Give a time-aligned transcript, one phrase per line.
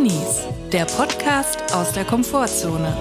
[0.00, 2.96] Drinis, der Podcast aus der Komfortzone.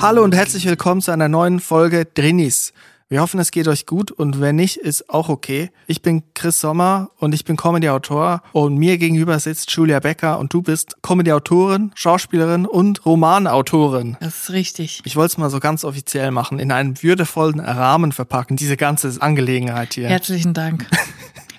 [0.00, 2.72] Hallo und herzlich willkommen zu einer neuen Folge Drinis.
[3.10, 5.70] Wir hoffen, es geht euch gut und wenn nicht, ist auch okay.
[5.86, 10.54] Ich bin Chris Sommer und ich bin Comedy-Autor und mir gegenüber sitzt Julia Becker und
[10.54, 14.16] du bist Comedy-Autorin, Schauspielerin und Romanautorin.
[14.20, 15.02] Das ist richtig.
[15.04, 19.14] Ich wollte es mal so ganz offiziell machen, in einen würdevollen Rahmen verpacken, diese ganze
[19.20, 20.08] Angelegenheit hier.
[20.08, 20.86] Herzlichen Dank.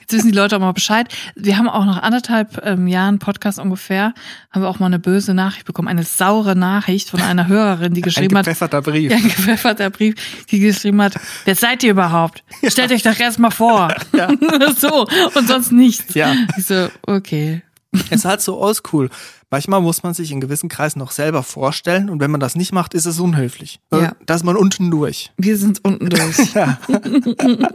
[0.09, 1.13] Jetzt wissen die Leute auch mal Bescheid.
[1.35, 4.13] Wir haben auch nach anderthalb ähm, Jahren Podcast ungefähr,
[4.51, 7.99] haben wir auch mal eine böse Nachricht bekommen, eine saure Nachricht von einer Hörerin, die
[7.99, 9.11] geschrieben ein gepfefferter Brief.
[9.11, 10.15] Ja, ein gepfefferter Brief,
[10.49, 12.45] die geschrieben hat, wer seid ihr überhaupt?
[12.61, 12.71] Ja.
[12.71, 13.93] Stellt euch doch erst mal vor.
[14.13, 14.29] Ja.
[14.77, 16.13] so, und sonst nichts.
[16.13, 16.33] Ja.
[16.57, 17.63] Ich so, okay.
[18.09, 19.09] Es ist halt so oldschool.
[19.49, 22.73] Manchmal muss man sich in gewissen Kreisen noch selber vorstellen und wenn man das nicht
[22.73, 23.79] macht, ist es unhöflich.
[23.93, 24.11] Ja.
[24.25, 25.31] Da ist man unten durch.
[25.37, 26.37] Wir sind unten durch.
[26.57, 26.79] Ja.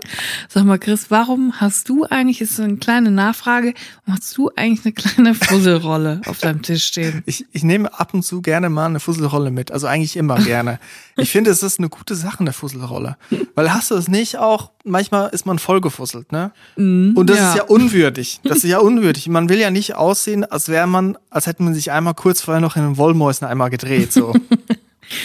[0.49, 3.75] Sag mal, Chris, warum hast du eigentlich, ist so eine kleine Nachfrage,
[4.07, 7.23] hast du eigentlich eine kleine Fusselrolle auf deinem Tisch stehen?
[7.27, 10.81] Ich, ich nehme ab und zu gerne mal eine Fusselrolle mit, also eigentlich immer gerne.
[11.17, 13.17] Ich finde, es ist eine gute Sache, eine Fusselrolle.
[13.55, 16.53] Weil hast du es nicht auch, manchmal ist man vollgefusselt, ne?
[16.77, 17.51] Mm, und das ja.
[17.51, 18.41] ist ja unwürdig.
[18.45, 19.29] Das ist ja unwürdig.
[19.29, 22.61] Man will ja nicht aussehen, als wäre man, als hätte man sich einmal kurz vorher
[22.61, 24.35] noch in den Wollmäusen einmal gedreht, so.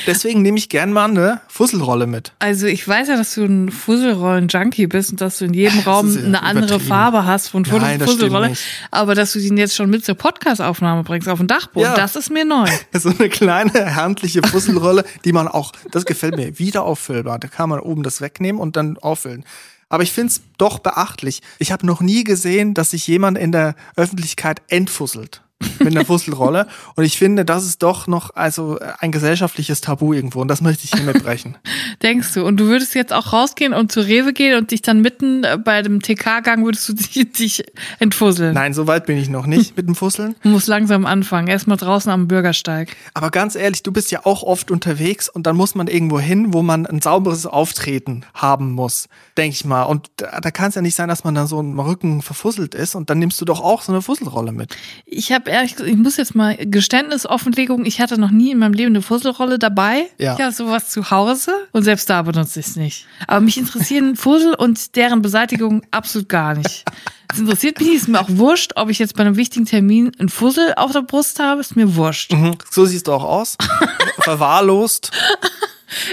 [0.05, 2.33] Deswegen nehme ich gern mal eine Fusselrolle mit.
[2.39, 6.13] Also ich weiß ja, dass du ein Fusselrollen-Junkie bist und dass du in jedem Raum
[6.13, 8.53] ja eine andere Farbe hast von Nein, Fusselrolle.
[8.91, 11.95] Aber dass du den jetzt schon mit zur Podcast-Aufnahme bringst auf den Dachboden, Ja.
[11.95, 12.67] das ist mir neu.
[12.97, 17.39] So eine kleine handliche Fusselrolle, die man auch, das gefällt mir, wieder auffüllbar.
[17.39, 19.45] Da kann man oben das wegnehmen und dann auffüllen.
[19.89, 21.41] Aber ich finde es doch beachtlich.
[21.59, 25.43] Ich habe noch nie gesehen, dass sich jemand in der Öffentlichkeit entfusselt
[25.79, 26.67] mit einer Fusselrolle.
[26.95, 30.41] Und ich finde, das ist doch noch also ein gesellschaftliches Tabu irgendwo.
[30.41, 31.57] Und das möchte ich hier mitbrechen.
[32.03, 32.45] Denkst du?
[32.45, 35.57] Und du würdest jetzt auch rausgehen und zu Rewe gehen und dich dann mitten äh,
[35.57, 37.63] bei dem TK-Gang würdest du dich, dich
[37.99, 38.53] entfusseln?
[38.53, 40.35] Nein, so weit bin ich noch nicht mit dem Fusseln.
[40.47, 41.47] Du musst langsam anfangen.
[41.47, 42.95] Erstmal draußen am Bürgersteig.
[43.13, 46.53] Aber ganz ehrlich, du bist ja auch oft unterwegs und dann muss man irgendwo hin,
[46.53, 49.83] wo man ein sauberes Auftreten haben muss, denke ich mal.
[49.83, 52.75] Und da, da kann es ja nicht sein, dass man dann so im Rücken verfusselt
[52.75, 54.75] ist und dann nimmst du doch auch so eine Fusselrolle mit.
[55.05, 58.73] Ich habe ehrlich gesagt, ich muss jetzt mal Geständnisoffenlegung, ich hatte noch nie in meinem
[58.73, 60.09] Leben eine Fusselrolle dabei.
[60.17, 60.33] Ja.
[60.33, 63.05] Ich habe sowas zu Hause und selbst da benutze ich es nicht.
[63.27, 66.85] Aber mich interessieren Fussel und deren Beseitigung absolut gar nicht.
[67.31, 70.29] Es interessiert mich, ist mir auch wurscht, ob ich jetzt bei einem wichtigen Termin einen
[70.29, 72.31] Fussel auf der Brust habe, ist mir wurscht.
[72.31, 72.57] Mhm.
[72.71, 73.57] So siehst du auch aus.
[74.19, 75.11] Verwahrlost.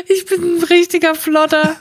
[0.08, 1.76] Ich bin ein richtiger Flotter.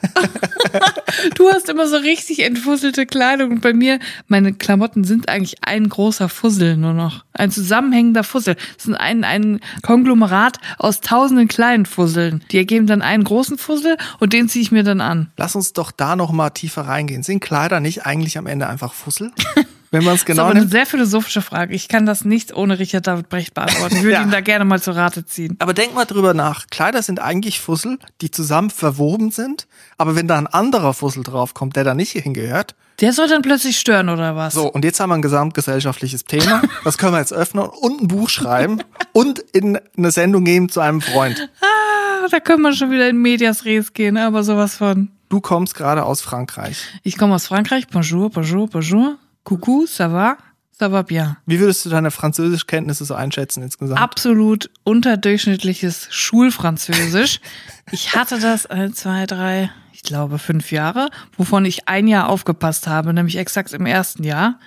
[1.35, 5.89] du hast immer so richtig entfusselte Kleidung und bei mir, meine Klamotten sind eigentlich ein
[5.89, 7.23] großer Fussel nur noch.
[7.33, 8.55] Ein zusammenhängender Fussel.
[8.77, 12.43] Es sind ein, ein Konglomerat aus tausenden kleinen Fusseln.
[12.51, 15.31] Die ergeben dann einen großen Fussel und den ziehe ich mir dann an.
[15.37, 17.23] Lass uns doch da noch mal tiefer reingehen.
[17.23, 19.31] Sind Kleider nicht eigentlich am Ende einfach Fussel?
[19.93, 21.75] Wenn man es Das ist genau aber eine sehr philosophische Frage.
[21.75, 23.95] Ich kann das nicht ohne Richard David Brecht beantworten.
[23.97, 24.23] Ich würde Ja.
[24.23, 25.55] ihn da gerne mal zur Rate ziehen.
[25.59, 26.65] Aber denk mal drüber nach.
[26.71, 29.67] Kleider sind eigentlich Fussel, die zusammen verwoben sind.
[29.99, 33.79] Aber wenn da ein anderer Fussel draufkommt, der da nicht hingehört, Der soll dann plötzlich
[33.79, 34.55] stören oder was?
[34.55, 36.61] So, und jetzt haben wir ein gesamtgesellschaftliches Thema.
[36.83, 38.81] Das können wir jetzt öffnen und ein Buch schreiben
[39.13, 41.49] und in eine Sendung geben zu einem Freund.
[41.61, 45.09] Ah, da können wir schon wieder in Medias Res gehen, aber sowas von.
[45.29, 46.77] Du kommst gerade aus Frankreich.
[47.03, 47.87] Ich komme aus Frankreich.
[47.89, 49.17] Bonjour, bonjour, bonjour.
[49.43, 50.37] Coucou, ça va?
[50.79, 51.37] Ça va bien.
[51.45, 54.01] Wie würdest du deine Französischkenntnisse so einschätzen insgesamt?
[54.01, 57.39] Absolut unterdurchschnittliches Schulfranzösisch.
[57.91, 62.87] Ich hatte das ein, zwei, drei, ich glaube fünf Jahre, wovon ich ein Jahr aufgepasst
[62.87, 64.57] habe, nämlich exakt im ersten Jahr.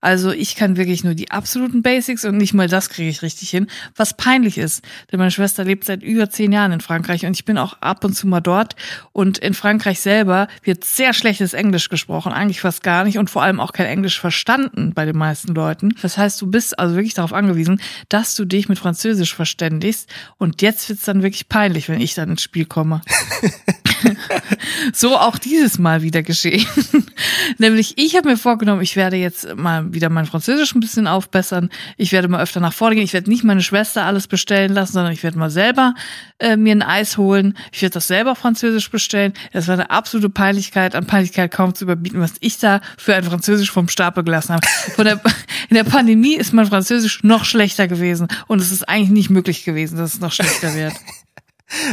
[0.00, 3.50] Also ich kann wirklich nur die absoluten Basics und nicht mal das kriege ich richtig
[3.50, 4.84] hin, was peinlich ist.
[5.10, 8.04] Denn meine Schwester lebt seit über zehn Jahren in Frankreich und ich bin auch ab
[8.04, 8.76] und zu mal dort.
[9.12, 13.42] Und in Frankreich selber wird sehr schlechtes Englisch gesprochen, eigentlich fast gar nicht und vor
[13.42, 15.94] allem auch kein Englisch verstanden bei den meisten Leuten.
[16.02, 20.08] Das heißt, du bist also wirklich darauf angewiesen, dass du dich mit Französisch verständigst.
[20.38, 23.00] Und jetzt wird's dann wirklich peinlich, wenn ich dann ins Spiel komme.
[24.92, 26.66] so auch dieses Mal wieder geschehen.
[27.58, 31.70] Nämlich, ich habe mir vorgenommen, ich werde jetzt mal wieder mein Französisch ein bisschen aufbessern.
[31.96, 33.04] Ich werde mal öfter nach vorne gehen.
[33.04, 35.94] Ich werde nicht meine Schwester alles bestellen lassen, sondern ich werde mal selber
[36.38, 37.56] äh, mir ein Eis holen.
[37.72, 39.32] Ich werde das selber Französisch bestellen.
[39.52, 43.24] Das war eine absolute Peinlichkeit, an Peinlichkeit kaum zu überbieten, was ich da für ein
[43.24, 44.66] Französisch vom Stapel gelassen habe.
[44.94, 45.20] Von der,
[45.68, 49.64] in der Pandemie ist mein Französisch noch schlechter gewesen und es ist eigentlich nicht möglich
[49.64, 50.94] gewesen, dass es noch schlechter wird.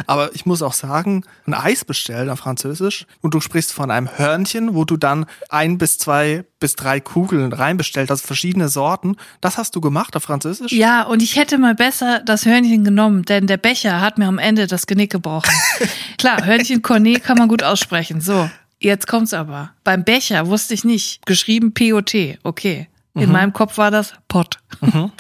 [0.06, 4.10] Aber ich muss auch sagen, ein Eis bestellen auf Französisch und du sprichst von einem
[4.18, 9.18] Hörnchen, wo du dann ein bis zwei bis drei Kugeln reinbestellt hast, verschiedene Sorten.
[9.42, 10.72] Das hast du gemacht auf Französisch?
[10.72, 14.38] Ja, und ich hätte mal besser das Hörnchen genommen, denn der Becher hat mir am
[14.40, 15.52] Ende das Genick gebrochen.
[16.18, 18.22] Klar, Hörnchen Cornet kann man gut aussprechen.
[18.22, 18.50] So.
[18.80, 19.72] Jetzt kommt's aber.
[19.84, 21.26] Beim Becher wusste ich nicht.
[21.26, 22.38] Geschrieben POT.
[22.44, 22.88] Okay.
[23.16, 23.32] In Mhm.
[23.32, 24.60] meinem Kopf war das Pot.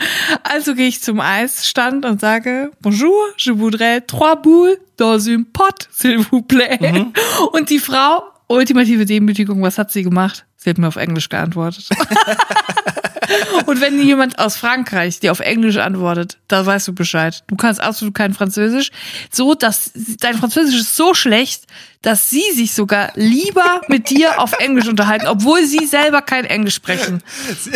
[0.44, 5.88] Also gehe ich zum Eisstand und sage, Bonjour, je voudrais trois boules dans une pot,
[5.92, 6.80] s'il vous plaît.
[6.81, 7.13] Mhm.
[7.51, 10.45] Und die Frau, ultimative Demütigung, was hat sie gemacht?
[10.65, 11.89] Hat mir auf Englisch geantwortet.
[13.65, 17.44] Und wenn jemand aus Frankreich dir auf Englisch antwortet, da weißt du Bescheid.
[17.48, 18.92] Du kannst absolut kein Französisch.
[19.31, 21.63] So, dass dein Französisch ist so schlecht,
[22.01, 26.75] dass sie sich sogar lieber mit dir auf Englisch unterhalten, obwohl sie selber kein Englisch
[26.75, 27.24] sprechen.
[27.60, 27.71] Sie,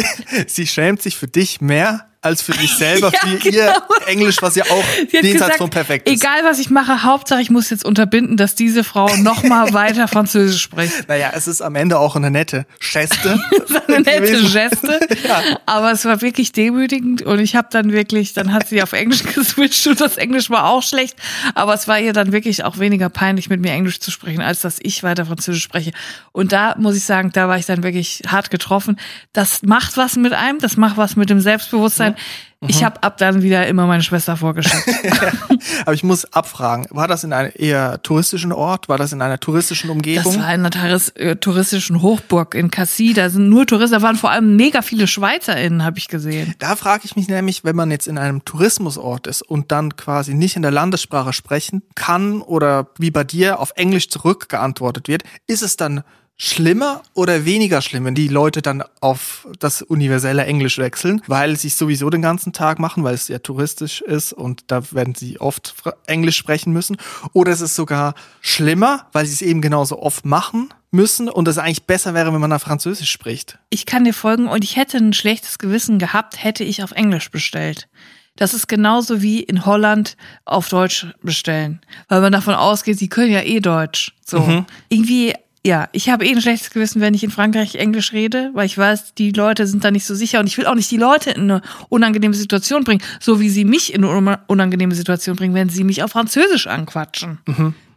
[0.47, 3.73] sie schämt sich für dich mehr als für dich selber, Ja, für ihr genau.
[4.05, 6.13] Englisch, was ja auch jenseits von perfekt ist.
[6.21, 10.07] egal was ich mache, Hauptsache ich muss jetzt unterbinden, dass diese Frau noch mal weiter
[10.07, 11.07] Französisch spricht.
[11.07, 13.39] Naja, es ist am Ende auch eine nette Geste.
[13.87, 14.41] Eine nette.
[14.51, 15.41] Geste, Ja.
[15.65, 19.23] aber es war wirklich demütigend und ich habe dann wirklich, dann hat sie auf Englisch
[19.23, 21.15] geswitcht und das Englisch war auch schlecht,
[21.55, 24.59] aber es war ihr dann wirklich auch weniger peinlich, mit mir Englisch zu sprechen, als
[24.61, 25.91] dass ich weiter Französisch spreche.
[26.33, 28.99] Und da muss ich sagen, da war ich dann wirklich hart getroffen.
[29.31, 32.15] Das macht was mit einem, das macht was mit dem Selbstbewusstsein.
[32.59, 32.69] Mhm.
[32.69, 34.87] Ich habe ab dann wieder immer meine Schwester vorgeschickt.
[35.81, 38.89] Aber ich muss abfragen, war das in einem eher touristischen Ort?
[38.89, 40.23] War das in einer touristischen Umgebung?
[40.23, 43.13] Das war in einer Taris äh, touristischen Hochburg in Cassis.
[43.13, 46.55] Da sind nur Touristen, da waren vor allem mega viele SchweizerInnen, habe ich gesehen.
[46.57, 50.33] Da frage ich mich nämlich, wenn man jetzt in einem Tourismusort ist und dann quasi
[50.33, 55.61] nicht in der Landessprache sprechen kann oder wie bei dir auf Englisch zurückgeantwortet wird, ist
[55.61, 56.03] es dann
[56.37, 61.67] schlimmer oder weniger schlimm, wenn die Leute dann auf das universelle Englisch wechseln, weil sie
[61.67, 65.39] es sowieso den ganzen Tag machen, weil es ja touristisch ist und da werden sie
[65.41, 65.73] oft
[66.05, 66.97] Englisch sprechen müssen?
[67.33, 71.57] Oder ist es sogar schlimmer, weil sie es eben genauso oft machen müssen und es
[71.57, 73.57] eigentlich besser wäre, wenn man da Französisch spricht?
[73.71, 77.31] Ich kann dir folgen und ich hätte ein schlechtes Gewissen gehabt, hätte ich auf Englisch
[77.31, 77.87] bestellt.
[78.35, 83.31] Das ist genauso wie in Holland auf Deutsch bestellen, weil man davon ausgeht, sie können
[83.31, 84.13] ja eh Deutsch.
[84.23, 85.33] So irgendwie.
[85.65, 88.77] Ja, ich habe eh ein schlechtes Gewissen, wenn ich in Frankreich Englisch rede, weil ich
[88.77, 91.31] weiß, die Leute sind da nicht so sicher und ich will auch nicht die Leute
[91.31, 95.69] in eine unangenehme Situation bringen, so wie sie mich in eine unangenehme Situation bringen, wenn
[95.69, 97.39] sie mich auf Französisch anquatschen.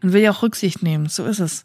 [0.02, 1.64] Man will ja auch Rücksicht nehmen, so ist es.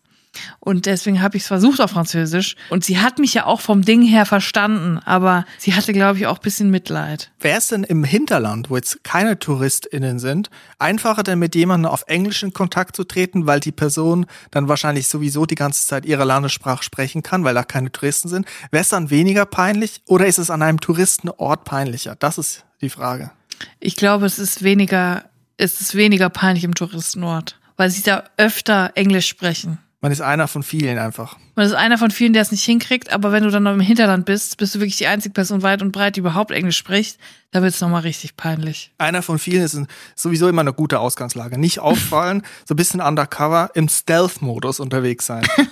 [0.59, 2.55] Und deswegen habe ich es versucht auf Französisch.
[2.69, 6.27] Und sie hat mich ja auch vom Ding her verstanden, aber sie hatte, glaube ich,
[6.27, 7.31] auch ein bisschen Mitleid.
[7.39, 10.49] Wäre es denn im Hinterland, wo jetzt keine TouristInnen sind,
[10.79, 15.07] einfacher denn mit jemandem auf Englisch in Kontakt zu treten, weil die Person dann wahrscheinlich
[15.07, 18.45] sowieso die ganze Zeit ihre Landessprache sprechen kann, weil da keine Touristen sind?
[18.71, 22.15] Wäre es dann weniger peinlich oder ist es an einem Touristenort peinlicher?
[22.15, 23.31] Das ist die Frage.
[23.79, 25.25] Ich glaube, es ist weniger,
[25.57, 29.79] es ist weniger peinlich im Touristenort, weil sie da öfter Englisch sprechen.
[30.05, 31.35] Man ist einer von vielen einfach.
[31.55, 33.79] Man ist einer von vielen, der es nicht hinkriegt, aber wenn du dann noch im
[33.79, 37.17] Hinterland bist, bist du wirklich die einzige Person weit und breit, die überhaupt Englisch spricht,
[37.49, 38.91] da wird es nochmal richtig peinlich.
[38.99, 39.75] Einer von vielen ist
[40.13, 41.57] sowieso immer eine gute Ausgangslage.
[41.57, 45.43] Nicht auffallen, so ein bisschen undercover im Stealth-Modus unterwegs sein.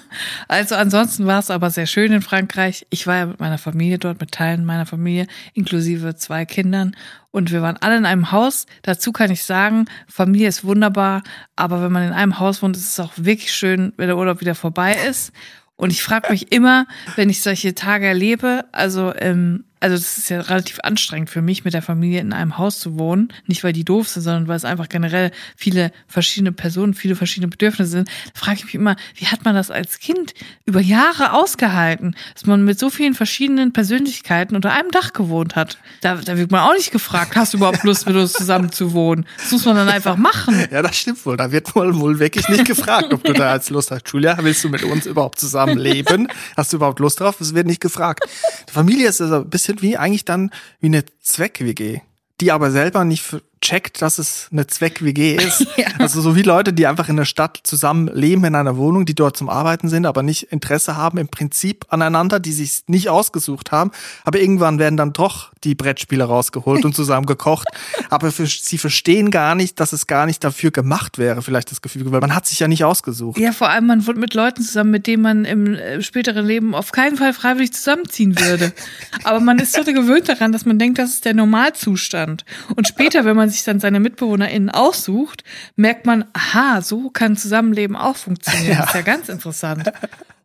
[0.48, 2.86] Also ansonsten war es aber sehr schön in Frankreich.
[2.92, 5.26] Ich war ja mit meiner Familie dort, mit Teilen meiner Familie,
[5.56, 6.96] inklusive zwei Kindern.
[7.34, 8.68] Und wir waren alle in einem Haus.
[8.84, 11.24] Dazu kann ich sagen, Familie ist wunderbar,
[11.56, 14.40] aber wenn man in einem Haus wohnt, ist es auch wirklich schön, wenn der Urlaub
[14.40, 15.34] wieder vorbei ist.
[15.76, 16.86] Und ich frage mich immer,
[17.16, 21.66] wenn ich solche Tage erlebe, also ähm, also das ist ja relativ anstrengend für mich,
[21.66, 23.34] mit der Familie in einem Haus zu wohnen.
[23.48, 27.50] Nicht, weil die doof sind, sondern weil es einfach generell viele verschiedene Personen, viele verschiedene
[27.50, 28.08] Bedürfnisse sind.
[28.34, 32.46] Da frage ich mich immer, wie hat man das als Kind über Jahre ausgehalten, dass
[32.46, 35.78] man mit so vielen verschiedenen Persönlichkeiten unter einem Dach gewohnt hat?
[36.00, 38.94] Da, da wird man auch nicht gefragt, hast du überhaupt Lust, mit uns zusammen zu
[38.94, 39.26] wohnen?
[39.38, 40.66] Das muss man dann einfach machen.
[40.72, 41.36] Ja, das stimmt wohl.
[41.36, 44.08] Da wird wohl, wohl wirklich nicht gefragt, ob du da als Lust hast.
[44.08, 46.30] Julia, willst du mit uns überhaupt zusammenleben?
[46.56, 47.42] Hast du überhaupt Lust drauf?
[47.42, 48.24] Es wird nicht gefragt.
[48.70, 52.00] Die Familie ist also ein bisschen wie eigentlich dann wie eine Zweck-WG,
[52.42, 55.66] die aber selber nicht f- checkt, dass es eine Zweck-WG ist.
[55.78, 55.88] Ja.
[55.98, 59.16] Also so wie Leute, die einfach in der Stadt zusammen leben in einer Wohnung, die
[59.16, 63.72] dort zum Arbeiten sind, aber nicht Interesse haben im Prinzip aneinander, die sich nicht ausgesucht
[63.72, 63.92] haben.
[64.24, 67.68] Aber irgendwann werden dann doch die Brettspiele rausgeholt und zusammen gekocht.
[68.10, 71.82] Aber für, sie verstehen gar nicht, dass es gar nicht dafür gemacht wäre, vielleicht das
[71.82, 73.40] Gefühl, weil man hat sich ja nicht ausgesucht.
[73.40, 76.76] Ja, vor allem, man wohnt mit Leuten zusammen, mit denen man im äh, späteren Leben
[76.76, 78.74] auf keinen Fall freiwillig zusammenziehen würde.
[79.24, 82.44] Aber man ist so gewöhnt daran, dass man denkt, das ist der Normalzustand.
[82.76, 85.44] Und später, wenn man sich dann seine MitbewohnerInnen aussucht,
[85.76, 88.78] merkt man, aha, so kann Zusammenleben auch funktionieren.
[88.78, 89.92] Das ist ja ganz interessant.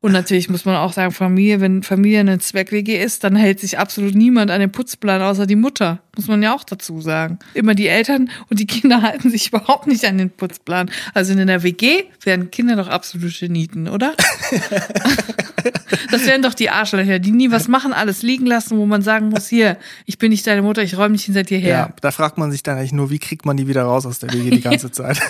[0.00, 3.78] Und natürlich muss man auch sagen, Familie, wenn Familie eine Zweck-WG ist, dann hält sich
[3.78, 6.00] absolut niemand an den Putzplan außer die Mutter.
[6.14, 7.40] Muss man ja auch dazu sagen.
[7.54, 10.88] Immer die Eltern und die Kinder halten sich überhaupt nicht an den Putzplan.
[11.14, 14.14] Also in einer WG wären Kinder doch absolute Nieten, oder?
[16.12, 19.30] das wären doch die Arschlöcher, die nie was machen, alles liegen lassen, wo man sagen
[19.30, 21.70] muss, hier, ich bin nicht deine Mutter, ich räume dich hinter dir her.
[21.70, 24.20] Ja, da fragt man sich dann eigentlich nur, wie kriegt man die wieder raus aus
[24.20, 25.20] der WG die ganze Zeit?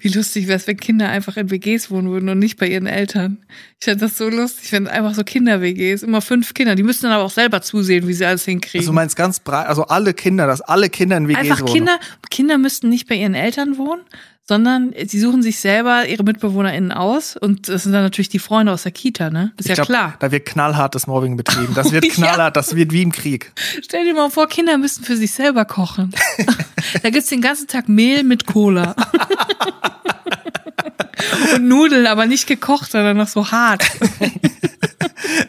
[0.00, 2.86] Wie lustig wäre es, wenn Kinder einfach in WGs wohnen würden und nicht bei ihren
[2.86, 3.38] Eltern.
[3.78, 7.12] Ich fände das so lustig, wenn einfach so Kinder-WGs, immer fünf Kinder, die müssten dann
[7.12, 8.80] aber auch selber zusehen, wie sie alles hinkriegen.
[8.80, 11.72] Also du meinst ganz breit, also alle Kinder, dass alle Kinder in WGs einfach wohnen.
[11.72, 14.02] Kinder, Kinder müssten nicht bei ihren Eltern wohnen,
[14.50, 18.72] sondern sie suchen sich selber ihre MitbewohnerInnen aus und das sind dann natürlich die Freunde
[18.72, 19.52] aus der Kita, ne?
[19.56, 20.16] Ist Ich ja glaub, klar.
[20.18, 21.72] Da wird knallhartes Mobbing betrieben.
[21.72, 23.52] Das wird knallhart, das wird wie im Krieg.
[23.80, 26.12] Stell dir mal vor, Kinder müssten für sich selber kochen.
[27.04, 28.96] da gibt's den ganzen Tag Mehl mit Cola.
[31.54, 33.84] Und Nudeln, aber nicht gekocht, sondern noch so hart.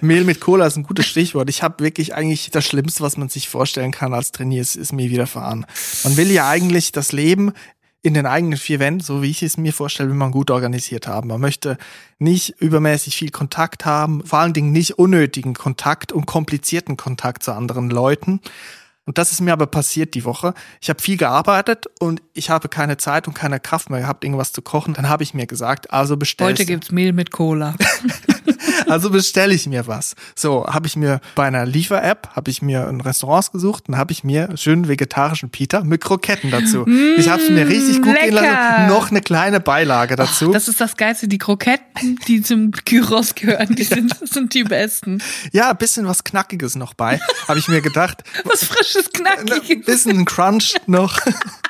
[0.01, 1.49] Mehl mit Cola ist ein gutes Stichwort.
[1.49, 4.93] Ich habe wirklich eigentlich das Schlimmste, was man sich vorstellen kann als Trainier, ist, ist
[4.93, 5.65] mir widerfahren.
[6.03, 7.53] Man will ja eigentlich das Leben
[8.03, 11.07] in den eigenen vier Wänden, so wie ich es mir vorstelle, will man gut organisiert
[11.07, 11.27] haben.
[11.27, 11.77] Man möchte
[12.17, 17.53] nicht übermäßig viel Kontakt haben, vor allen Dingen nicht unnötigen Kontakt und komplizierten Kontakt zu
[17.53, 18.41] anderen Leuten.
[19.05, 20.53] Und das ist mir aber passiert die Woche.
[20.79, 24.51] Ich habe viel gearbeitet und ich habe keine Zeit und keine Kraft mehr gehabt, irgendwas
[24.51, 24.93] zu kochen.
[24.93, 27.75] Dann habe ich mir gesagt, also bestellst Heute gibt's Mehl mit Cola.
[28.91, 30.15] also bestelle ich mir was.
[30.35, 34.11] So, habe ich mir bei einer Liefer-App, habe ich mir ein Restaurant gesucht und habe
[34.11, 36.85] ich mir schönen vegetarischen Pita mit Kroketten dazu.
[36.87, 38.41] ich habe es mir richtig gut gehen lecker.
[38.47, 38.87] lassen.
[38.87, 40.51] Noch eine kleine Beilage dazu.
[40.51, 41.27] Das ist das Geilste.
[41.27, 45.21] Die Kroketten, die zum Gyros gehören, die sind, das sind die besten.
[45.51, 47.19] ja, ein bisschen was Knackiges noch bei.
[47.47, 48.23] habe ich mir gedacht.
[48.43, 49.85] Was frisches, Ein knackiges.
[49.85, 51.17] bisschen Crunch noch.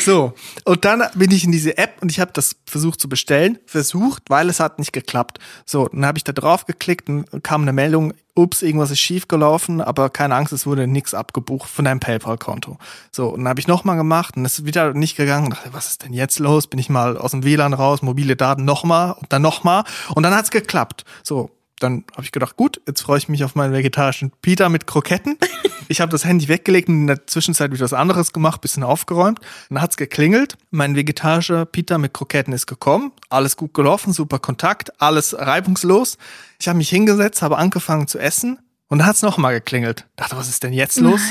[0.00, 0.34] So,
[0.64, 3.58] und dann bin ich in diese App und ich habe das versucht zu bestellen.
[3.66, 5.38] Versucht, weil es hat nicht geklappt.
[5.64, 9.28] So, dann habe ich da drauf geklickt und kam eine Meldung, ups, irgendwas ist schief
[9.28, 12.78] gelaufen, aber keine Angst, es wurde nichts abgebucht von deinem PayPal-Konto.
[13.10, 15.46] So, und dann habe ich nochmal gemacht und es ist wieder nicht gegangen.
[15.46, 16.66] Und dachte, was ist denn jetzt los?
[16.66, 19.84] Bin ich mal aus dem WLAN raus, mobile Daten nochmal und dann nochmal
[20.14, 21.04] und dann hat's geklappt.
[21.22, 24.86] So, dann habe ich gedacht, gut, jetzt freue ich mich auf meinen vegetarischen Pita mit
[24.86, 25.36] Kroketten.
[25.88, 29.40] Ich habe das Handy weggelegt und in der Zwischenzeit wieder was anderes gemacht, bisschen aufgeräumt.
[29.70, 30.56] Dann hat's geklingelt.
[30.70, 33.10] Mein vegetarischer Pita mit Kroketten ist gekommen.
[33.28, 36.16] Alles gut gelaufen, super Kontakt, alles reibungslos.
[36.60, 40.06] Ich habe mich hingesetzt, habe angefangen zu essen und dann hat's noch mal geklingelt.
[40.14, 41.22] Dachte, was ist denn jetzt los?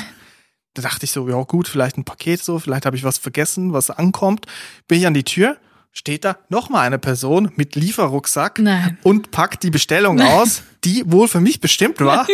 [0.73, 3.71] Da dachte ich so, ja gut, vielleicht ein Paket so, vielleicht habe ich was vergessen,
[3.71, 4.45] was ankommt.
[4.89, 5.55] Bin ich an die Tür,
[5.99, 8.97] steht da noch mal eine Person mit Lieferrucksack Nein.
[9.03, 12.25] und packt die Bestellung aus, die wohl für mich bestimmt war.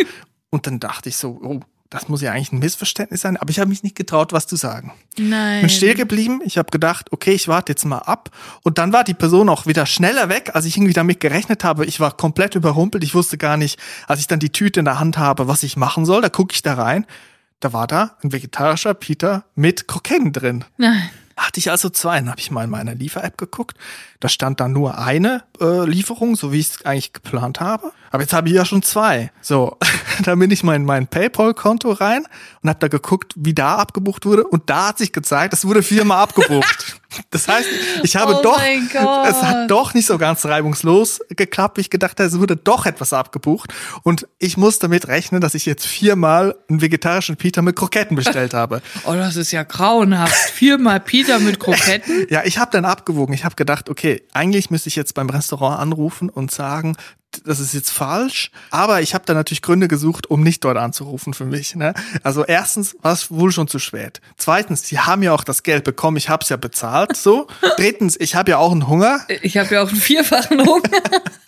[0.50, 3.58] Und dann dachte ich so, oh, das muss ja eigentlich ein Missverständnis sein, aber ich
[3.58, 4.92] habe mich nicht getraut, was zu sagen.
[5.18, 5.62] Nein.
[5.62, 6.40] Bin still geblieben.
[6.44, 8.30] Ich habe gedacht, okay, ich warte jetzt mal ab.
[8.62, 11.86] Und dann war die Person auch wieder schneller weg, als ich irgendwie damit gerechnet habe.
[11.86, 13.02] Ich war komplett überrumpelt.
[13.02, 15.76] Ich wusste gar nicht, als ich dann die Tüte in der Hand habe, was ich
[15.76, 16.22] machen soll.
[16.22, 17.04] Da gucke ich da rein.
[17.58, 20.64] Da war da ein vegetarischer Peter mit Kroketten drin.
[20.76, 21.10] Nein.
[21.36, 22.18] Hatte ich also zwei.
[22.18, 23.76] Dann habe ich mal in meiner Liefer-App geguckt.
[24.20, 27.92] Da stand dann nur eine äh, Lieferung, so wie ich es eigentlich geplant habe.
[28.10, 29.30] Aber jetzt habe ich ja schon zwei.
[29.40, 29.76] So,
[30.24, 32.24] dann bin ich mal in mein PayPal-Konto rein
[32.62, 34.44] und habe da geguckt, wie da abgebucht wurde.
[34.44, 36.96] Und da hat sich gezeigt, es wurde viermal abgebucht.
[37.30, 37.68] Das heißt,
[38.02, 42.18] ich habe Oh doch, es hat doch nicht so ganz reibungslos geklappt, wie ich gedacht
[42.18, 43.72] habe, es wurde doch etwas abgebucht.
[44.02, 48.52] Und ich muss damit rechnen, dass ich jetzt viermal einen vegetarischen Peter mit Kroketten bestellt
[48.54, 48.82] habe.
[49.04, 50.34] Oh, das ist ja grauenhaft.
[50.34, 52.26] Viermal Peter mit Kroketten.
[52.28, 53.34] Ja, ich habe dann abgewogen.
[53.34, 56.96] Ich habe gedacht, okay, eigentlich müsste ich jetzt beim Restaurant anrufen und sagen,
[57.44, 58.50] das ist jetzt falsch.
[58.70, 61.74] Aber ich habe dann natürlich Gründe gesucht, um nicht dort anzurufen für mich.
[61.74, 61.94] Ne?
[62.22, 64.20] Also erstens war es wohl schon zu spät.
[64.36, 66.16] Zweitens, sie haben ja auch das Geld bekommen.
[66.16, 67.16] Ich habe es ja bezahlt.
[67.16, 67.46] So.
[67.76, 69.20] Drittens, ich habe ja auch einen Hunger.
[69.42, 70.90] Ich habe ja auch einen vierfachen Hunger.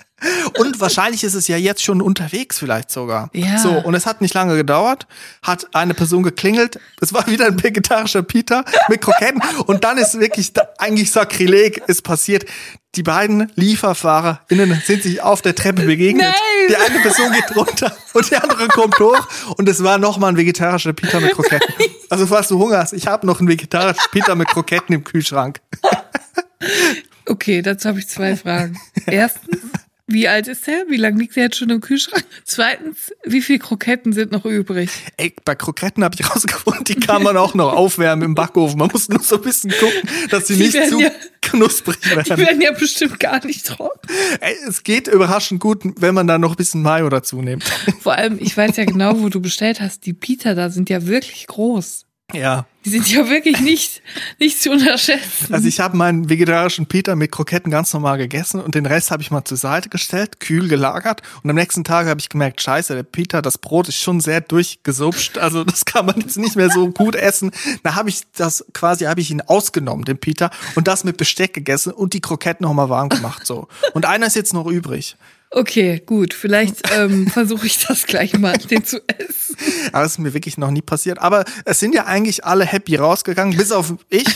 [0.58, 3.30] Und wahrscheinlich ist es ja jetzt schon unterwegs vielleicht sogar.
[3.32, 3.58] Ja.
[3.58, 5.06] So, und es hat nicht lange gedauert,
[5.42, 10.18] hat eine Person geklingelt, es war wieder ein vegetarischer Peter mit Kroketten und dann ist
[10.18, 12.46] wirklich eigentlich Sakrileg ist passiert.
[12.94, 16.26] Die beiden LieferfahrerInnen sind sich auf der Treppe begegnet.
[16.26, 16.68] Nein.
[16.68, 20.37] Die eine Person geht runter und die andere kommt hoch und es war nochmal ein
[20.37, 21.75] vegetarischer Peter mit Kroketten.
[22.10, 25.60] Also falls du Hunger hast, ich habe noch einen vegetarischen Peter mit Kroketten im Kühlschrank.
[27.26, 28.80] Okay, dazu habe ich zwei Fragen.
[29.06, 29.58] Erstens,
[30.09, 30.85] wie alt ist der?
[30.88, 32.25] Wie lange liegt der jetzt schon im Kühlschrank?
[32.45, 34.91] Zweitens, wie viele Kroketten sind noch übrig?
[35.19, 38.79] Ey, bei Kroketten habe ich rausgefunden, die kann man auch noch aufwärmen im Backofen.
[38.79, 41.11] Man muss nur so ein bisschen gucken, dass sie Die nicht werden zu ja-
[41.43, 42.37] knusprig Die werden.
[42.38, 44.09] werden ja bestimmt gar nicht trocken.
[44.41, 47.65] Ey, es geht überraschend gut, wenn man da noch ein bisschen Mayo dazu nimmt.
[48.00, 50.07] Vor allem, ich weiß ja genau, wo du bestellt hast.
[50.07, 52.07] Die Peter da sind ja wirklich groß.
[52.35, 52.66] Ja.
[52.85, 54.02] Die sind ja wirklich nicht,
[54.38, 55.52] nicht zu unterschätzen.
[55.52, 59.23] Also ich habe meinen vegetarischen Peter mit Kroketten ganz normal gegessen und den Rest habe
[59.23, 62.94] ich mal zur Seite gestellt, kühl gelagert und am nächsten Tag habe ich gemerkt, scheiße,
[62.94, 66.70] der Peter, das Brot ist schon sehr durchgesupscht, also das kann man jetzt nicht mehr
[66.70, 67.50] so gut essen.
[67.82, 71.54] Da habe ich das quasi, habe ich ihn ausgenommen, den Peter, und das mit Besteck
[71.54, 73.68] gegessen und die Kroketten nochmal warm gemacht so.
[73.94, 75.16] Und einer ist jetzt noch übrig.
[75.50, 76.35] Okay, gut.
[76.35, 79.57] Vielleicht ähm, versuche ich das gleich mal, den zu essen.
[79.93, 81.19] Aber es ist mir wirklich noch nie passiert.
[81.19, 84.26] Aber es sind ja eigentlich alle happy rausgegangen, bis auf ich.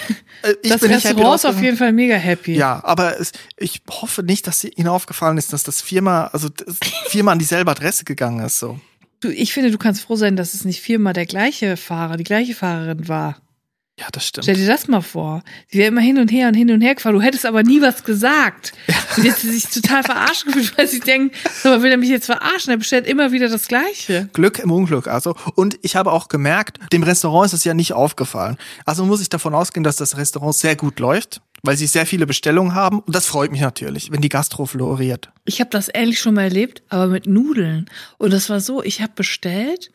[0.43, 2.55] Äh, ich das bin nicht happy Restaurant ist auf jeden Fall mega happy.
[2.55, 6.79] Ja, aber es, ich hoffe nicht, dass Ihnen aufgefallen ist, dass das viermal, also das
[7.09, 8.59] viermal an dieselbe Adresse gegangen ist.
[8.59, 8.81] So.
[9.21, 12.25] Du, ich finde, du kannst froh sein, dass es nicht viermal der gleiche Fahrer, die
[12.25, 13.37] gleiche Fahrerin war.
[13.99, 14.45] Ja, das stimmt.
[14.45, 15.43] Stell dir das mal vor.
[15.69, 17.15] Sie wäre immer hin und her und hin und her gefahren.
[17.15, 18.73] Du hättest aber nie was gesagt.
[19.17, 22.71] Und jetzt sich total verarscht gefühlt, weil sie denkt, so, will er mich jetzt verarschen?
[22.71, 24.31] Er bestellt immer wieder das Gleiche.
[24.33, 25.37] Glück im Unglück, also.
[25.57, 28.57] Und ich habe auch gemerkt, dem Restaurant ist es ja nicht aufgefallen.
[28.87, 32.27] Also muss ich davon ausgehen, dass das Restaurant sehr gut läuft, weil sie sehr viele
[32.27, 33.01] Bestellungen haben.
[33.01, 35.31] Und das freut mich natürlich, wenn die Gastro floriert.
[35.45, 37.91] Ich habe das ähnlich schon mal erlebt, aber mit Nudeln.
[38.17, 39.91] Und das war so, ich habe bestellt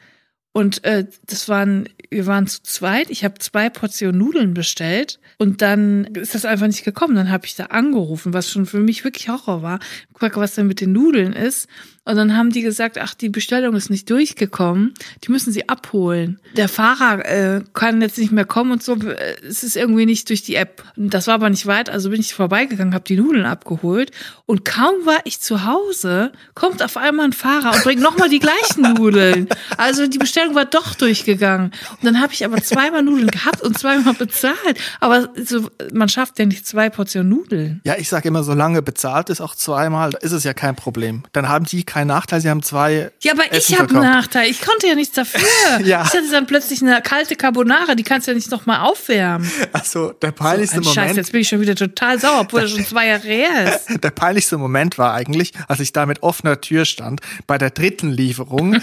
[0.58, 3.12] und äh, das waren, wir waren zu zweit.
[3.12, 7.14] Ich habe zwei Portionen Nudeln bestellt und dann ist das einfach nicht gekommen.
[7.14, 9.80] Dann habe ich da angerufen, was schon für mich wirklich Horror war.
[10.14, 11.68] Guck, was denn mit den Nudeln ist.
[12.08, 14.94] Und dann haben die gesagt, ach, die Bestellung ist nicht durchgekommen.
[15.26, 16.40] Die müssen sie abholen.
[16.56, 18.96] Der Fahrer äh, kann jetzt nicht mehr kommen und so.
[18.96, 20.84] Äh, Es ist irgendwie nicht durch die App.
[20.96, 21.90] Das war aber nicht weit.
[21.90, 24.12] Also bin ich vorbeigegangen, habe die Nudeln abgeholt.
[24.46, 28.40] Und kaum war ich zu Hause, kommt auf einmal ein Fahrer und bringt nochmal die
[28.40, 29.50] gleichen Nudeln.
[29.76, 31.72] Also die Bestellung war doch durchgegangen.
[31.92, 34.80] Und dann habe ich aber zweimal Nudeln gehabt und zweimal bezahlt.
[35.02, 37.82] Aber so, man schafft ja nicht zwei Portionen Nudeln.
[37.84, 41.24] Ja, ich sage immer, solange bezahlt ist, auch zweimal, ist es ja kein Problem.
[41.34, 43.12] Dann haben die keinen Nachteil, sie haben zwei.
[43.24, 44.04] Ja, aber Essen ich habe einen.
[44.04, 44.52] Nachteil.
[44.52, 45.42] Ich konnte ja nichts dafür.
[45.84, 46.04] Ja.
[46.06, 49.50] Ich hatte dann plötzlich eine kalte Carbonara, die kannst du ja nicht nochmal aufwärmen.
[49.74, 51.18] Also der peinlichste Ein Scheiß, Moment.
[51.18, 54.02] jetzt bin ich schon wieder total sauer, obwohl das schon zwei Jahre her ist.
[54.04, 58.10] Der peinlichste Moment war eigentlich, als ich da mit offener Tür stand, bei der dritten
[58.10, 58.78] Lieferung,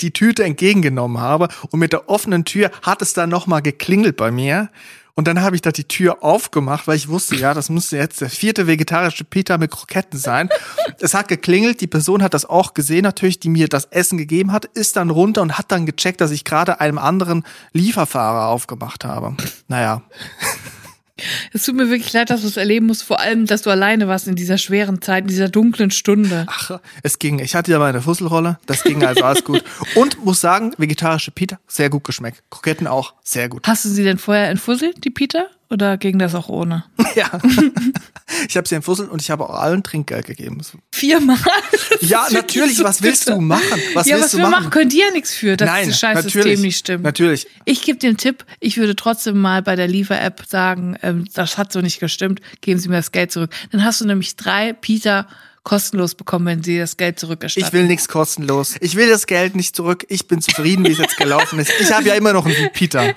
[0.00, 4.30] die Tüte entgegengenommen habe und mit der offenen Tür hat es dann nochmal geklingelt bei
[4.30, 4.70] mir.
[5.18, 8.20] Und dann habe ich da die Tür aufgemacht, weil ich wusste, ja, das müsste jetzt
[8.20, 10.48] der vierte vegetarische Pita mit Kroketten sein.
[11.00, 14.52] Es hat geklingelt, die Person hat das auch gesehen, natürlich, die mir das Essen gegeben
[14.52, 19.04] hat, ist dann runter und hat dann gecheckt, dass ich gerade einem anderen Lieferfahrer aufgemacht
[19.04, 19.36] habe.
[19.66, 20.02] Naja,
[21.52, 24.08] Es tut mir wirklich leid, dass du es erleben musst, vor allem, dass du alleine
[24.08, 26.46] warst in dieser schweren Zeit, in dieser dunklen Stunde.
[26.48, 27.38] Ach, es ging.
[27.38, 28.58] Ich hatte ja meine Fusselrolle.
[28.66, 29.64] Das ging also alles gut.
[29.94, 32.42] Und muss sagen, vegetarische Pita, sehr gut geschmeckt.
[32.50, 33.66] Kroketten auch, sehr gut.
[33.66, 35.48] Hast du sie denn vorher entfusselt, die Peter?
[35.70, 36.84] Oder ging das auch ohne?
[37.14, 37.30] Ja.
[38.48, 40.60] Ich habe sie entfusselt und ich habe auch allen Trinkgeld gegeben.
[40.92, 41.38] Viermal?
[42.00, 42.82] Ja, natürlich.
[42.84, 43.36] Was willst bitter.
[43.36, 43.80] du machen?
[43.94, 44.64] Was ja, willst was du wir machen?
[44.64, 47.02] machen, können die ja nichts für, dass Nein, das Scheißsystem nicht stimmt.
[47.02, 47.48] Natürlich.
[47.64, 51.58] Ich gebe dir einen Tipp, ich würde trotzdem mal bei der Liefer-App sagen, ähm, das
[51.58, 53.50] hat so nicht gestimmt, geben Sie mir das Geld zurück.
[53.72, 55.26] Dann hast du nämlich drei Peter
[55.64, 57.66] kostenlos bekommen, wenn sie das Geld zurückerstatten.
[57.66, 58.76] Ich will nichts kostenlos.
[58.80, 60.06] Ich will das Geld nicht zurück.
[60.08, 61.72] Ich bin zufrieden, wie es jetzt gelaufen ist.
[61.80, 63.12] Ich habe ja immer noch einen Pita.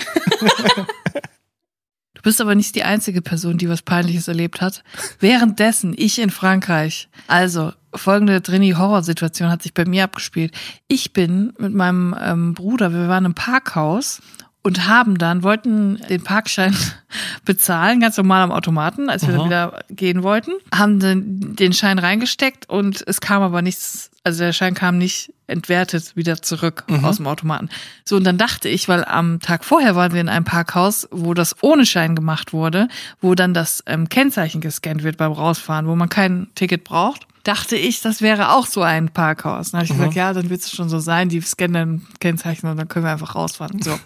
[2.21, 4.83] Du bist aber nicht die einzige Person, die was Peinliches erlebt hat.
[5.19, 7.09] Währenddessen, ich in Frankreich.
[7.25, 10.53] Also, folgende Drini-Horrorsituation hat sich bei mir abgespielt.
[10.87, 14.21] Ich bin mit meinem ähm, Bruder, wir waren im Parkhaus
[14.63, 16.75] und haben dann, wollten den Parkschein
[17.45, 21.99] bezahlen, ganz normal am Automaten, als wir dann wieder gehen wollten, haben dann den Schein
[21.99, 27.17] reingesteckt und es kam aber nichts, also der Schein kam nicht entwertet wieder zurück aus
[27.17, 27.69] dem Automaten.
[28.05, 31.33] So, und dann dachte ich, weil am Tag vorher waren wir in einem Parkhaus, wo
[31.33, 32.87] das ohne Schein gemacht wurde,
[33.19, 37.27] wo dann das ähm, Kennzeichen gescannt wird beim Rausfahren, wo man kein Ticket braucht.
[37.43, 39.71] Dachte ich, das wäre auch so ein Parkhaus.
[39.71, 42.67] Dann habe ich gesagt, ja, dann wird es schon so sein, die scannen dann Kennzeichen
[42.67, 43.81] und dann können wir einfach rausfahren.
[43.81, 43.97] So.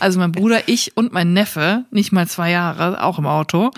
[0.00, 3.70] Also mein Bruder, ich und mein Neffe, nicht mal zwei Jahre, auch im Auto,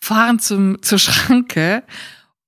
[0.00, 1.82] fahren zum, zur Schranke